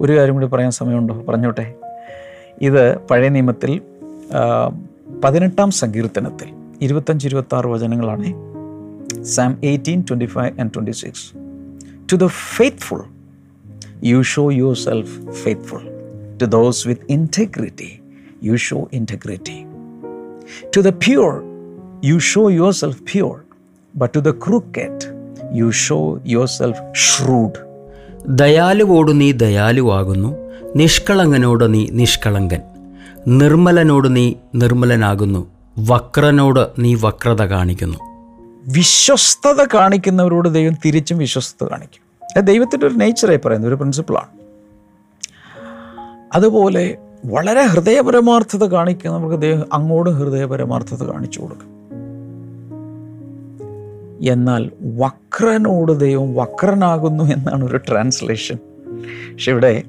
ഒരു 0.00 0.18
കാര്യം 0.18 0.34
കൂടി 0.34 0.46
പറയാൻ 0.46 0.70
സമയമുണ്ടോ? 0.70 1.24
പറഞ്ഞോട്ടെ. 1.28 1.74
ഇത് 2.62 2.98
പഴയ 2.98 3.28
നിയമത്തിൽ 3.28 3.80
പതിനെട്ടാം 5.24 5.70
സങ്കീർത്തനത്തിൽ 5.70 6.48
ഇരുപത്തഞ്ച് 6.80 7.26
ഇരുപത്തി 7.26 7.54
ആറ് 7.54 7.66
വചനങ്ങളാണ് 7.66 8.32
Psalm 9.22 9.60
eighteen 9.64 10.00
twenty 10.00 10.24
five 10.24 10.60
and 10.60 10.70
twenty 10.74 10.90
six 10.90 11.34
to 12.12 12.16
the 12.16 12.26
faithful 12.26 13.04
you 14.04 14.22
show 14.22 14.52
your 14.52 14.76
self 14.76 15.30
faithful 15.30 15.82
to 16.42 16.44
those 16.44 16.88
with 16.88 17.02
integrity 17.08 18.00
you 18.42 18.56
show 18.56 18.88
integrity 18.92 19.64
to 20.76 20.80
the 20.80 20.88
pure, 20.88 22.50
your 22.50 22.72
self 22.72 23.02
pure 23.02 23.40
but 23.96 24.14
to 24.14 24.18
the 24.18 24.30
crooked 24.30 25.20
you 25.52 25.70
show 25.70 26.20
your 26.26 26.46
self 26.46 26.82
shrewd 26.94 27.70
ദയാലുവോട് 28.28 29.20
നീ 29.20 29.32
ദയാലുവാകുന്നു 29.32 30.36
നിഷ്കളങ്കനോട് 30.76 31.74
നീ 31.74 31.86
നിഷ്കളങ്കൻ. 31.90 32.60
നിർമ്മലനോട് 33.28 34.16
നീ 34.16 34.34
നിർമ്മലനാകുന്നു 34.54 35.50
വക്രനോട് 35.78 36.68
നീ 36.78 36.94
വക്രത 36.94 37.42
കാണിക്കുന്നു. 37.42 37.98
വിശ്വസ്തത 38.66 39.66
കാണിക്കുന്നവരോട് 39.74 40.48
ദൈവം 40.48 40.76
തിരിച്ചും 40.84 41.18
വിശ്വസ്തത 41.18 41.66
കാണിക്കും. 41.66 42.10
ദൈവത്തിന്റെ 42.40 42.86
ഒരു 42.86 42.94
നേച്ചറായി 42.94 43.40
പറയുന്ന 43.44 43.66
ഒരു 43.66 43.74
പ്രിൻസിപ്പിളാണ് 43.74 44.40
അതുപോലെ 46.34 46.96
വളരെ 47.24 47.62
ഹൃദയപരമാർത്ഥത 47.62 48.64
കാണിക്കുക 48.64 49.10
നമുക്ക് 49.10 49.34
അദ്ദേഹം 49.34 49.64
അങ്ങോട്ടും 49.72 50.14
ഹൃദയപരമാർത്ഥത 50.14 51.02
കാണിച്ചു 51.04 51.40
കൊടുക്കും. 51.40 51.68
എന്നാൽ 54.30 54.70
വക്രനോട് 54.82 56.00
ദൈവം 56.00 56.34
വക്രനാകുന്നു 56.34 57.24
എന്നാണ് 57.24 57.64
ഒരു 57.64 57.76
ട്രാൻസ്ലേഷൻ 57.76 58.56
പക്ഷെ 59.32 59.52
ഇവിടെ 59.52 59.82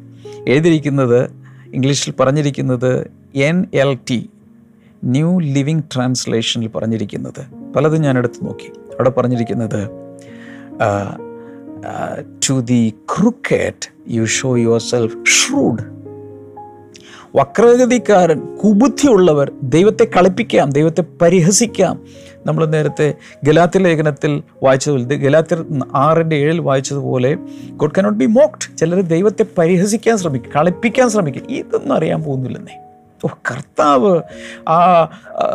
എഴുതിയിരിക്കുന്നത് 0.47 1.31
ഇംഗ്ലീഷിൽ 1.73 2.13
പറഞ്ഞിരിക്കുന്നത് 2.19 3.11
N 3.35 3.65
L 3.73 3.97
T 4.09 4.29
new 5.03 5.39
living 5.39 5.81
ട്രാൻസ്ലേഷനിൽ 5.95 6.67
പറഞ്ഞിരിക്കുന്നത്. 6.67 7.73
പലതും 7.75 8.01
ഞാൻ 8.01 8.17
എടുത്ത് 8.17 8.45
നോക്കി. 8.45 8.67
അവിടെ 8.67 9.09
പറഞ്ഞിരിക്കുന്നത് 9.09 9.89
to 12.49 12.59
the 12.59 12.93
crooked 13.19 13.89
you 14.09 14.25
show 14.25 14.57
your 14.57 14.79
self 14.79 15.17
shrewd 15.17 16.00
വക്രഗതിക്കാരൻ 17.35 18.55
കുബുദ്ധിയുള്ളവർ 18.55 19.51
ദൈവത്തെ 19.63 20.03
കളിപ്പിക്കാം 20.03 20.69
ദൈവത്തെ 20.69 21.03
പരിഹസിക്കാം. 21.21 22.01
നമ്മൾ 22.45 22.65
നേരത്തെ 22.65 23.13
ഗലാത്തി 23.43 23.79
ലേഖനത്തിൽ 23.79 24.43
വായിച്ചതുപോലെ 24.63 25.15
ഗലാത്തിർ 25.15 25.65
ആറിന്റെ 25.95 26.35
ഏഴിൽ 26.35 26.59
വായിച്ചതുപോലെ 26.59 27.37
ഗോഡ് 27.69 27.91
കനോട്ട് 27.97 28.19
ബി 28.19 28.25
മോക്ഡ് 28.25 28.77
ചിലർ 28.77 29.01
ദൈവത്തെ 29.01 29.45
പരിഹസിക്കാൻ 29.57 30.17
ശ്രമിക്കും 30.17 30.51
കളിപ്പിക്കാൻ 30.55 31.09
ശ്രമിക്കും. 31.09 31.51
ഇതൊന്നും 31.51 31.95
അറിയാൻ 31.95 32.23
പോകുന്നില്ലെന്നേ. 32.23 32.75
ഓ 33.25 33.27
കർത്താവ് 33.51 34.21
ആ 34.69 34.77
ആ, 35.41 35.45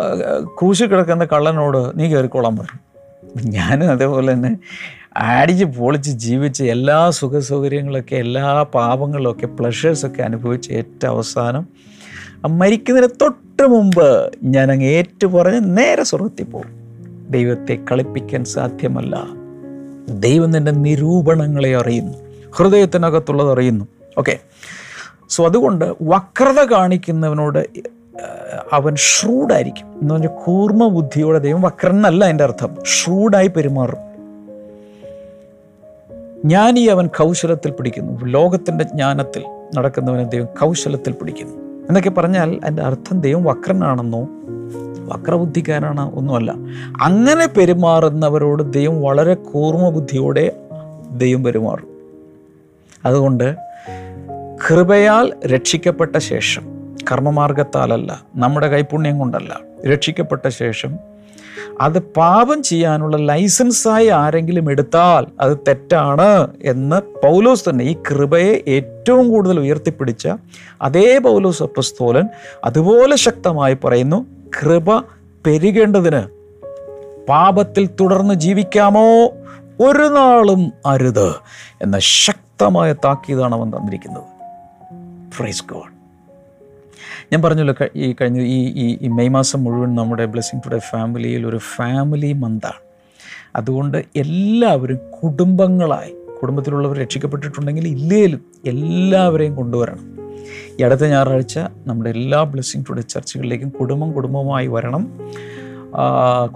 ക്രൂശിൽ 0.59 0.87
കിടക്കുന്ന 0.87 1.25
കള്ളനോട് 1.25 1.99
നീ 1.99 2.15
കയറിക്കോളാൻ 2.15 2.57
പറഞ്ഞു 2.57 2.83
ഞാനും 3.51 3.91
അതേപോലെ 3.91 4.33
തന്നെ 4.33 4.57
അടിച്ച് 5.16 5.64
പൊളിച്ച് 5.64 6.11
ജീവിച്ച് 6.11 6.64
എല്ലാ 6.64 7.11
സുഖ 7.11 7.38
സൗകര്യങ്ങളൊക്കെ 7.38 8.16
എല്ലാ 8.16 8.62
പാപങ്ങളൊക്കെ 8.62 9.46
പ്ലഷേഴ്സൊക്കെ 9.46 10.22
അനുഭവിച്ച് 10.22 10.72
ഏറ്റവും 10.72 11.11
അവസാനം 11.11 11.66
മരിക്കുന്നതിന് 12.48 13.11
തൊട്ട് 13.20 13.66
മുമ്പ് 13.66 14.33
ഞാൻ 14.44 14.72
അങ്ങ് 14.72 14.87
ഏറ്റു 14.87 15.26
പറഞ്ഞ് 15.26 15.79
നേരെ 15.79 16.02
സ്വർഗത്തിൽ 16.02 16.44
പോകും. 16.44 16.87
ദൈവത്തെ 17.31 17.79
കളിപ്പിക്കാൻ 17.92 18.44
സാധ്യമല്ല. 18.44 19.24
ദൈവം 20.09 20.50
നിന്റെ 20.50 20.72
നിരൂപണങ്ങളെ 20.72 21.76
അറിയുന്നു. 21.76 22.18
ഹൃദയത്തിനകത്തുള്ളത് 22.50 23.52
അറിയുന്നു. 23.52 23.85
ഓക്കെ. 24.18 24.38
സോ 25.29 25.44
അതുകൊണ്ട് 25.44 25.94
വക്രത 26.02 26.64
കാണിക്കുന്നവനോട് 26.64 27.66
അവൻ 28.72 28.94
ഷ്രൂഡായിരിക്കും 28.94 29.87
എന്ന് 30.00 30.14
പറഞ്ഞാൽ 30.14 30.31
കൂർമ്മ 30.44 30.88
ബുദ്ധിയോടെ 30.88 31.38
ദൈവം 31.38 31.62
വക്രനല്ല 31.62 32.24
എന്റെ 32.24 32.44
അർത്ഥം. 32.44 32.76
ഷ്രൂഡായി 32.85 33.46
പെരുമാറും. 33.46 34.06
ജ്ഞാനി 36.44 36.81
അവൻ 36.81 37.07
കൗശലത്തിൽ 37.07 37.70
പിടിക്കുന്നു. 37.70 38.25
ലോകത്തിന്റെ 38.25 38.85
ജ്ഞാനത്തിൽ 38.85 39.42
നടക്കുന്നവനെ 39.77 40.25
ദൈവം 40.25 40.46
കൗശലത്തിൽ 40.46 41.12
പിടിക്കുന്നു. 41.12 41.55
എന്നൊക്കെ 41.88 42.11
പറഞ്ഞാൽ 42.11 42.61
അതിന്റെ 42.64 42.83
അർത്ഥം 42.83 43.20
ദൈവം 43.20 43.44
വക്രനാണെന്നോ 43.44 44.29
വക്രബുദ്ധിക്കാരാണ് 45.07 46.14
ഒന്നുമല്ല. 46.14 46.55
അങ്ങനെ 47.03 47.46
പെരുമാറുന്നവരോട് 47.46 48.72
ദൈവം 48.72 49.03
വളരെ 49.03 49.35
കൂർമ്മ 49.35 49.88
ബുദ്ധിയോടെ 49.88 50.53
ദൈവം 51.11 51.44
പെരുമാറും. 51.44 51.88
അതുകൊണ്ട് 53.05 53.57
കൃപയാൽ 54.68 55.33
രക്ഷിക്കപ്പെട്ട 55.46 56.18
ശേഷം 56.18 56.62
കർമ്മമാർഗത്താലല്ല 57.12 58.22
നമ്മുടെ 58.37 58.68
കൈപുണ്യം 58.68 59.18
കൊണ്ടല്ല 59.18 59.61
രക്ഷിക്കപ്പെട്ട 59.92 60.49
ശേഷം 60.49 61.15
അത് 61.81 61.99
പാപം 61.99 62.62
ചെയ്യാനുള്ള 62.62 63.16
ലൈസൻസായി 63.16 64.07
ആരെങ്കിലും 64.07 64.71
എടുത്താൽ 64.71 65.27
അത് 65.40 65.59
തെറ്റാണ് 65.69 66.47
എന്ന് 66.62 66.97
പൗലോസ് 66.97 67.71
തന്നെ 67.71 67.85
ഈ 67.85 67.97
കൃപയെ 68.11 68.64
ഏറ്റവും 68.69 69.29
കൂടുതൽ 69.29 69.61
ഉയർത്തിപ്പിടിച്ച 69.61 70.29
അതേ 70.83 71.19
പൗലോസ് 71.19 71.62
അപ്പസ്തോലൻ 71.62 72.29
അതുപോലെ 72.64 73.16
ശക്തമായി 73.16 73.77
പറയുന്നു 73.85 74.27
കൃപ 74.62 74.99
പെരുകേണ്ടതിന് 75.47 76.23
പാപത്തിൽ 77.27 77.88
തുടർന്ന് 78.01 78.35
ജീവിക്കാമോ? 78.35 79.27
ഒരു 79.81 80.03
നാളും 80.03 80.73
അരുത് 80.87 81.35
എന്ന 81.83 81.99
ശക്തമായ 81.99 82.92
താക്കീതാണ് 82.92 83.55
അവൻ 83.55 83.71
തന്നിരിക്കുന്നത്. 83.71 84.25
ഫ്രൈസ് 85.33 85.64
ഗോഡ് 85.73 85.96
ഞാൻ 87.33 87.43
പറഞ്ഞല്ലോ 87.43 87.75
ഈ 87.97 88.15
കഴിഞ്ഞ 88.21 88.41
ഈ 88.41 88.99
ഈ 89.03 89.09
മെയ് 89.09 89.29
മാസം 89.29 89.65
മുഴുവൻ 89.65 89.95
നമ്മുടെ 89.95 90.27
ബ്ലെസ്സിങ് 90.27 90.61
ടുഡേ 90.67 90.79
ഫാമിലിയിൽ 90.79 91.47
ഒരു 91.47 91.57
ഫാമിലി 91.57 92.33
മന്താണ്. 92.33 92.81
അതുകൊണ്ട് 93.57 93.99
എല്ലാവരും 94.17 94.99
കുടുംബങ്ങളായി 95.23 96.12
കുടുംബത്തിലുള്ളവർ 96.43 96.97
രക്ഷിക്കപ്പെട്ടിട്ടുണ്ടെങ്കിൽ 96.99 97.89
ഇല്ലേലും 97.89 98.41
എല്ലാവരെയും 98.67 99.55
കൊണ്ടുവരണം. 99.55 100.17
ഈ 100.81 100.83
അടുത്ത 100.83 101.05
ഞായറാഴ്ച 101.05 101.59
നമ്മുടെ 101.59 102.11
എല്ലാ 102.11 102.43
ബ്ലെസ്സിങ് 102.43 102.85
ടുഡേ 102.91 103.03
ചർച്ചകളിലേക്കും 103.03 103.69
കുടുംബം 103.69 104.12
കുടുംബമായി 104.12 104.67
വരണം. 104.67 105.05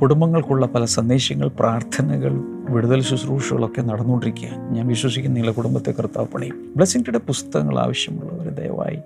കുടുംബങ്ങൾക്കുള്ള 0.01 0.67
പല 0.67 0.85
സന്ദേശങ്ങൾ 0.85 1.49
പ്രാർത്ഥനകൾ 1.49 2.33
വിടുതൽ 2.71 3.03
ശുശ്രൂഷകളൊക്കെ 3.03 3.83
നടന്നുകൊണ്ടിരിക്കുക 3.83 4.49
ഞാൻ 4.71 4.87
വിശ്വസിക്കുന്ന 4.87 5.35
നിങ്ങളുടെ 5.35 5.57
കുടുംബത്തെ 5.57 5.91
കർത്താവ് 5.91 6.27
പണിയും. 6.35 6.73
ബ്ലെസ്സിങ് 6.77 7.05
ടുഡേ 7.07 7.19
പുസ്തകങ്ങൾ 7.19 7.79
ആവശ്യമുള്ളവർ 7.79 8.49
ദയവായി 8.49 8.99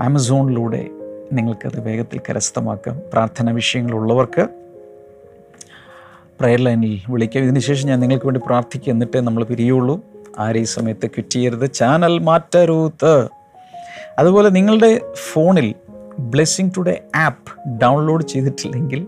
ആമസോണിലൂടെ 0.00 0.88
നിങ്ങൾക്കത് 1.32 1.80
വേഗത്തിൽ 1.80 2.18
കരസ്ഥമാക്കാം. 2.18 3.00
പ്രാർത്ഥന 3.12 3.50
വിഷയങ്ങളുള്ളവർക്ക് 3.50 4.48
പ്രയർ 6.40 6.60
ലൈനിൽ 6.60 7.00
വിളിക്കാം. 7.08 7.42
ഇതിനുശേഷം 7.42 7.88
ഞാൻ 7.88 8.00
നിങ്ങൾക്ക് 8.00 8.26
വേണ്ടി 8.26 8.40
പ്രാർത്ഥിക്കുക 8.46 8.92
എന്നിട്ടേ 8.92 9.20
നമ്മൾ 9.20 9.44
പിരിയുള്ളൂ. 9.44 10.00
ആരെ 10.38 10.60
ഈ 10.60 10.64
സമയത്ത് 10.64 11.06
ക്വിറ്റ് 11.06 11.30
ചെയ്യരുത്. 11.30 11.72
ചാനൽ 11.72 12.18
മാറ്റരുത്. 12.18 13.28
അതുപോലെ 14.18 14.48
നിങ്ങളുടെ 14.48 15.00
ഫോണിൽ 15.32 15.74
ബ്ലെസ്സിങ് 16.18 16.70
ടുഡേ 16.76 17.02
ആപ്പ് 17.14 17.68
ഡൗൺലോഡ് 17.82 18.26
ചെയ്തിട്ടില്ലെങ്കിൽ 18.26 19.06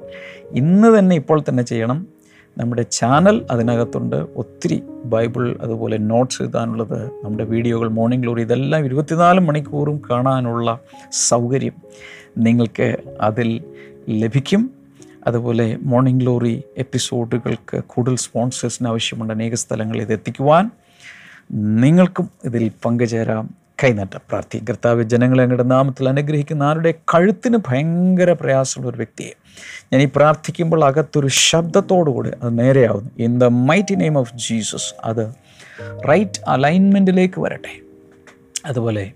ഇന്ന് 0.52 0.98
തന്നെ 0.98 1.16
ഇപ്പോൾ 1.16 1.42
തന്നെ 1.48 1.62
ചെയ്യണം. 1.62 2.15
നമ്മുടെ 2.58 2.82
ചാനൽ 2.82 3.46
അതിനകത്തുണ്ട്. 3.50 4.16
ഒത്തിരി 4.16 4.82
ബൈബിൾ 5.04 5.56
അതുപോലെ 5.60 5.96
നോട്ട്സ് 5.96 6.42
എഴുതാനുള്ളത് 6.42 7.06
നമ്മുടെ 7.24 7.44
വീഡിയോകൾ 7.44 7.88
മോർണിംഗ് 7.88 8.24
ഗ്ലോറി 8.24 8.42
ഇതെല്ലാം 8.42 8.84
ഇരുപത്തിനാല് 8.84 9.40
മണിക്കൂറും 9.40 10.02
കാണാനുള്ള 10.10 10.78
സൗകര്യം 11.10 11.72
നിങ്ങൾക്ക് 12.38 12.96
അതിൽ 13.20 13.64
ലഭിക്കും. 14.08 14.70
അതുപോലെ 15.26 15.76
മോർണിംഗ് 15.82 16.20
ഗ്ലോറി 16.20 16.62
എപ്പിസോഡുകൾക്ക് 16.78 17.84
കൂടുതൽ 17.86 18.16
സ്പോൺസേഴ്സിന് 18.16 18.88
ആവശ്യമുണ്ട്. 18.88 19.32
അനേക 19.32 19.54
സ്ഥലങ്ങളിൽ 19.54 20.02
ഇത് 20.02 20.12
എത്തിക്കുവാൻ. 20.12 20.70
നിങ്ങൾക്കും 21.52 22.30
ഇതിൽ 22.44 22.70
പങ്കുചേരാം. 22.84 23.65
കൈനട്ട 23.84 24.16
പ്രാർത്ഥി. 24.16 24.58
കർത്താവ് 24.58 25.02
ജനങ്ങളെ 25.02 25.42
അങ്ങയുടെ 25.42 25.62
നാമത്തിൽ 25.62 26.08
അനുഗ്രഹിക്കുന്ന 26.08 26.62
ആരുടെ 26.62 26.94
കഴുത്തിന് 27.14 27.58
ഭയങ്കര 27.68 28.32
പ്രയാസമുള്ള 28.32 28.90
ഒരു 28.90 28.96
വ്യക്തിയെ. 28.96 29.30
ഞാൻ 29.92 30.02
ഈ 30.02 30.08
പ്രാർത്ഥിക്കുമ്പോൾ 30.16 30.84
അകത്തൊരു 30.84 31.26
ശബ്ദത്തോടുകൂടി 31.26 32.30
അത് 32.42 32.58
നേരെയാവുന്നു. 32.58 33.10
In 33.18 33.38
the 33.38 33.44
mighty 33.44 33.94
name 33.94 34.18
of 34.18 34.32
Jesus 34.34 34.94
അത് 35.04 35.34
റൈറ്റ് 36.08 36.40
അലൈൻമെന്റിലേക്ക് 36.48 37.40
വരട്ടെ. 37.40 37.80
അതുപോലെ 38.66 39.12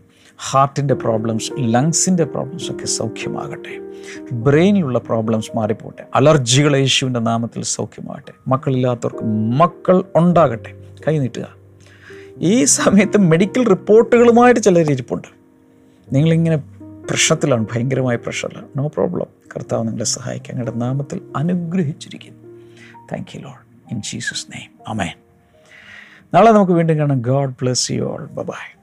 ഹാർട്ടിന്റെ 0.50 0.94
പ്രോബ്ലംസ് 0.94 1.52
ലങ്സിന്റെ 1.58 2.24
പ്രോബ്ലംസ് 2.24 2.72
ഒക്കെ 2.72 2.84
സൗഖ്യമാകട്ടെ. 2.84 3.80
ബ്രെയിനിലുള്ള 4.32 4.98
പ്രോബ്ലംസ് 4.98 5.56
മാറിപ്പോട്ടെ. 5.56 6.04
അലർജികൾ 6.14 6.76
യേശുവിന്റെ 6.76 7.20
നാമത്തിൽ 7.20 7.62
സൗഖ്യമാകട്ടെ. 7.62 8.32
മക്കളില്ലാത്തവർക്ക് 8.48 9.24
മക്കൾ 9.60 10.04
ഉണ്ടാകട്ടെ. 10.16 10.74
കൈ 11.08 11.18
നീട്ടുക 11.18 11.59
ഈ 12.42 12.64
സമയത്ത് 12.64 13.18
മെഡിക്കൽ 13.18 13.68
റിപ്പോർട്ടുകളുമായിട്ട് 13.68 14.60
ചിലർ 14.60 14.90
ഇരിപ്പുണ്ട്. 14.90 15.28
നിങ്ങളിങ്ങനെ 16.12 16.56
പ്രശ്നത്തിലാണ് 17.10 17.66
ഭയങ്കരമായ 17.72 18.16
പ്രഷറിലാണ് 18.16 18.68
നോ 18.76 18.86
പ്രോബ്ലം 18.86 19.26
കർത്താവ് 19.56 19.86
നിങ്ങളെ 19.86 20.04
സഹായിക്കാൻ 20.04 20.56
ഞങ്ങളുടെ 20.56 20.78
നാമത്തിൽ 20.78 21.20
അനുഗ്രഹിച്ചിരിക്കുന്നു. 21.36 22.58
Thank 23.12 23.36
you 23.36 23.40
all 23.40 23.58
in 23.90 24.00
Jesus 24.00 24.52
name 24.52 24.90
amen 24.90 25.16
നാളെ 26.34 26.50
നമുക്ക് 26.50 26.72
വീണ്ടും 26.72 26.98
കാണാം. 26.98 27.20
God 27.20 27.50
bless 27.50 27.92
you 27.92 28.02
all 28.02 28.26
bye 28.26 28.79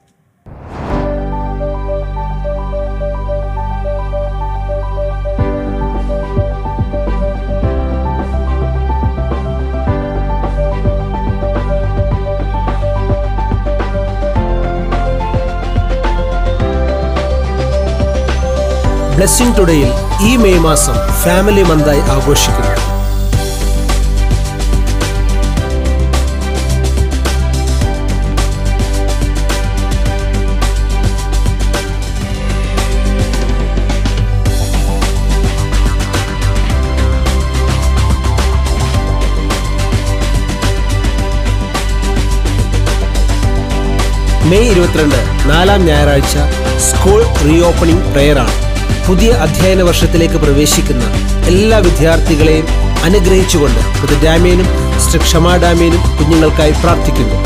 blessing 19.17 19.56
ടുഡേയിൽ 19.58 19.91
ഈ 20.27 20.32
മെയ് 20.41 20.60
മാസം 20.65 20.95
ഫാമിലി 21.21 21.63
മന്തായി 21.69 22.01
ആഘോഷിക്കുന്നു. 22.15 22.73
മെയ് 44.51 44.69
ഇരുപത്തിരണ്ട് 44.73 45.19
നാലാം 45.49 45.82
ഞായറാഴ്ച 45.89 46.38
സ്കൂൾ 46.89 47.19
റീ 47.47 47.58
ഓപ്പണിംഗ് 47.71 48.08
പ്രെയറാണ്. 48.13 48.56
പുതിയ 49.08 49.32
അധ്യയന 49.43 49.82
വർഷത്തിലേക്ക് 49.88 50.38
പ്രവേശിക്കുന്ന 50.43 51.04
എല്ലാ 51.52 51.78
വിദ്യാർത്ഥികളെയും 51.86 52.67
അനുഗ്രഹിച്ചുകൊണ്ട് 53.08 53.82
പുതു 54.00 54.15
ശ്രീ 55.04 55.20
ക്ഷമാ 55.26 55.54
ഡാമേനും 55.63 56.02
കുഞ്ഞുങ്ങൾക്കായി 56.17 56.74
പ്രാർത്ഥിക്കുന്നു. 56.82 57.38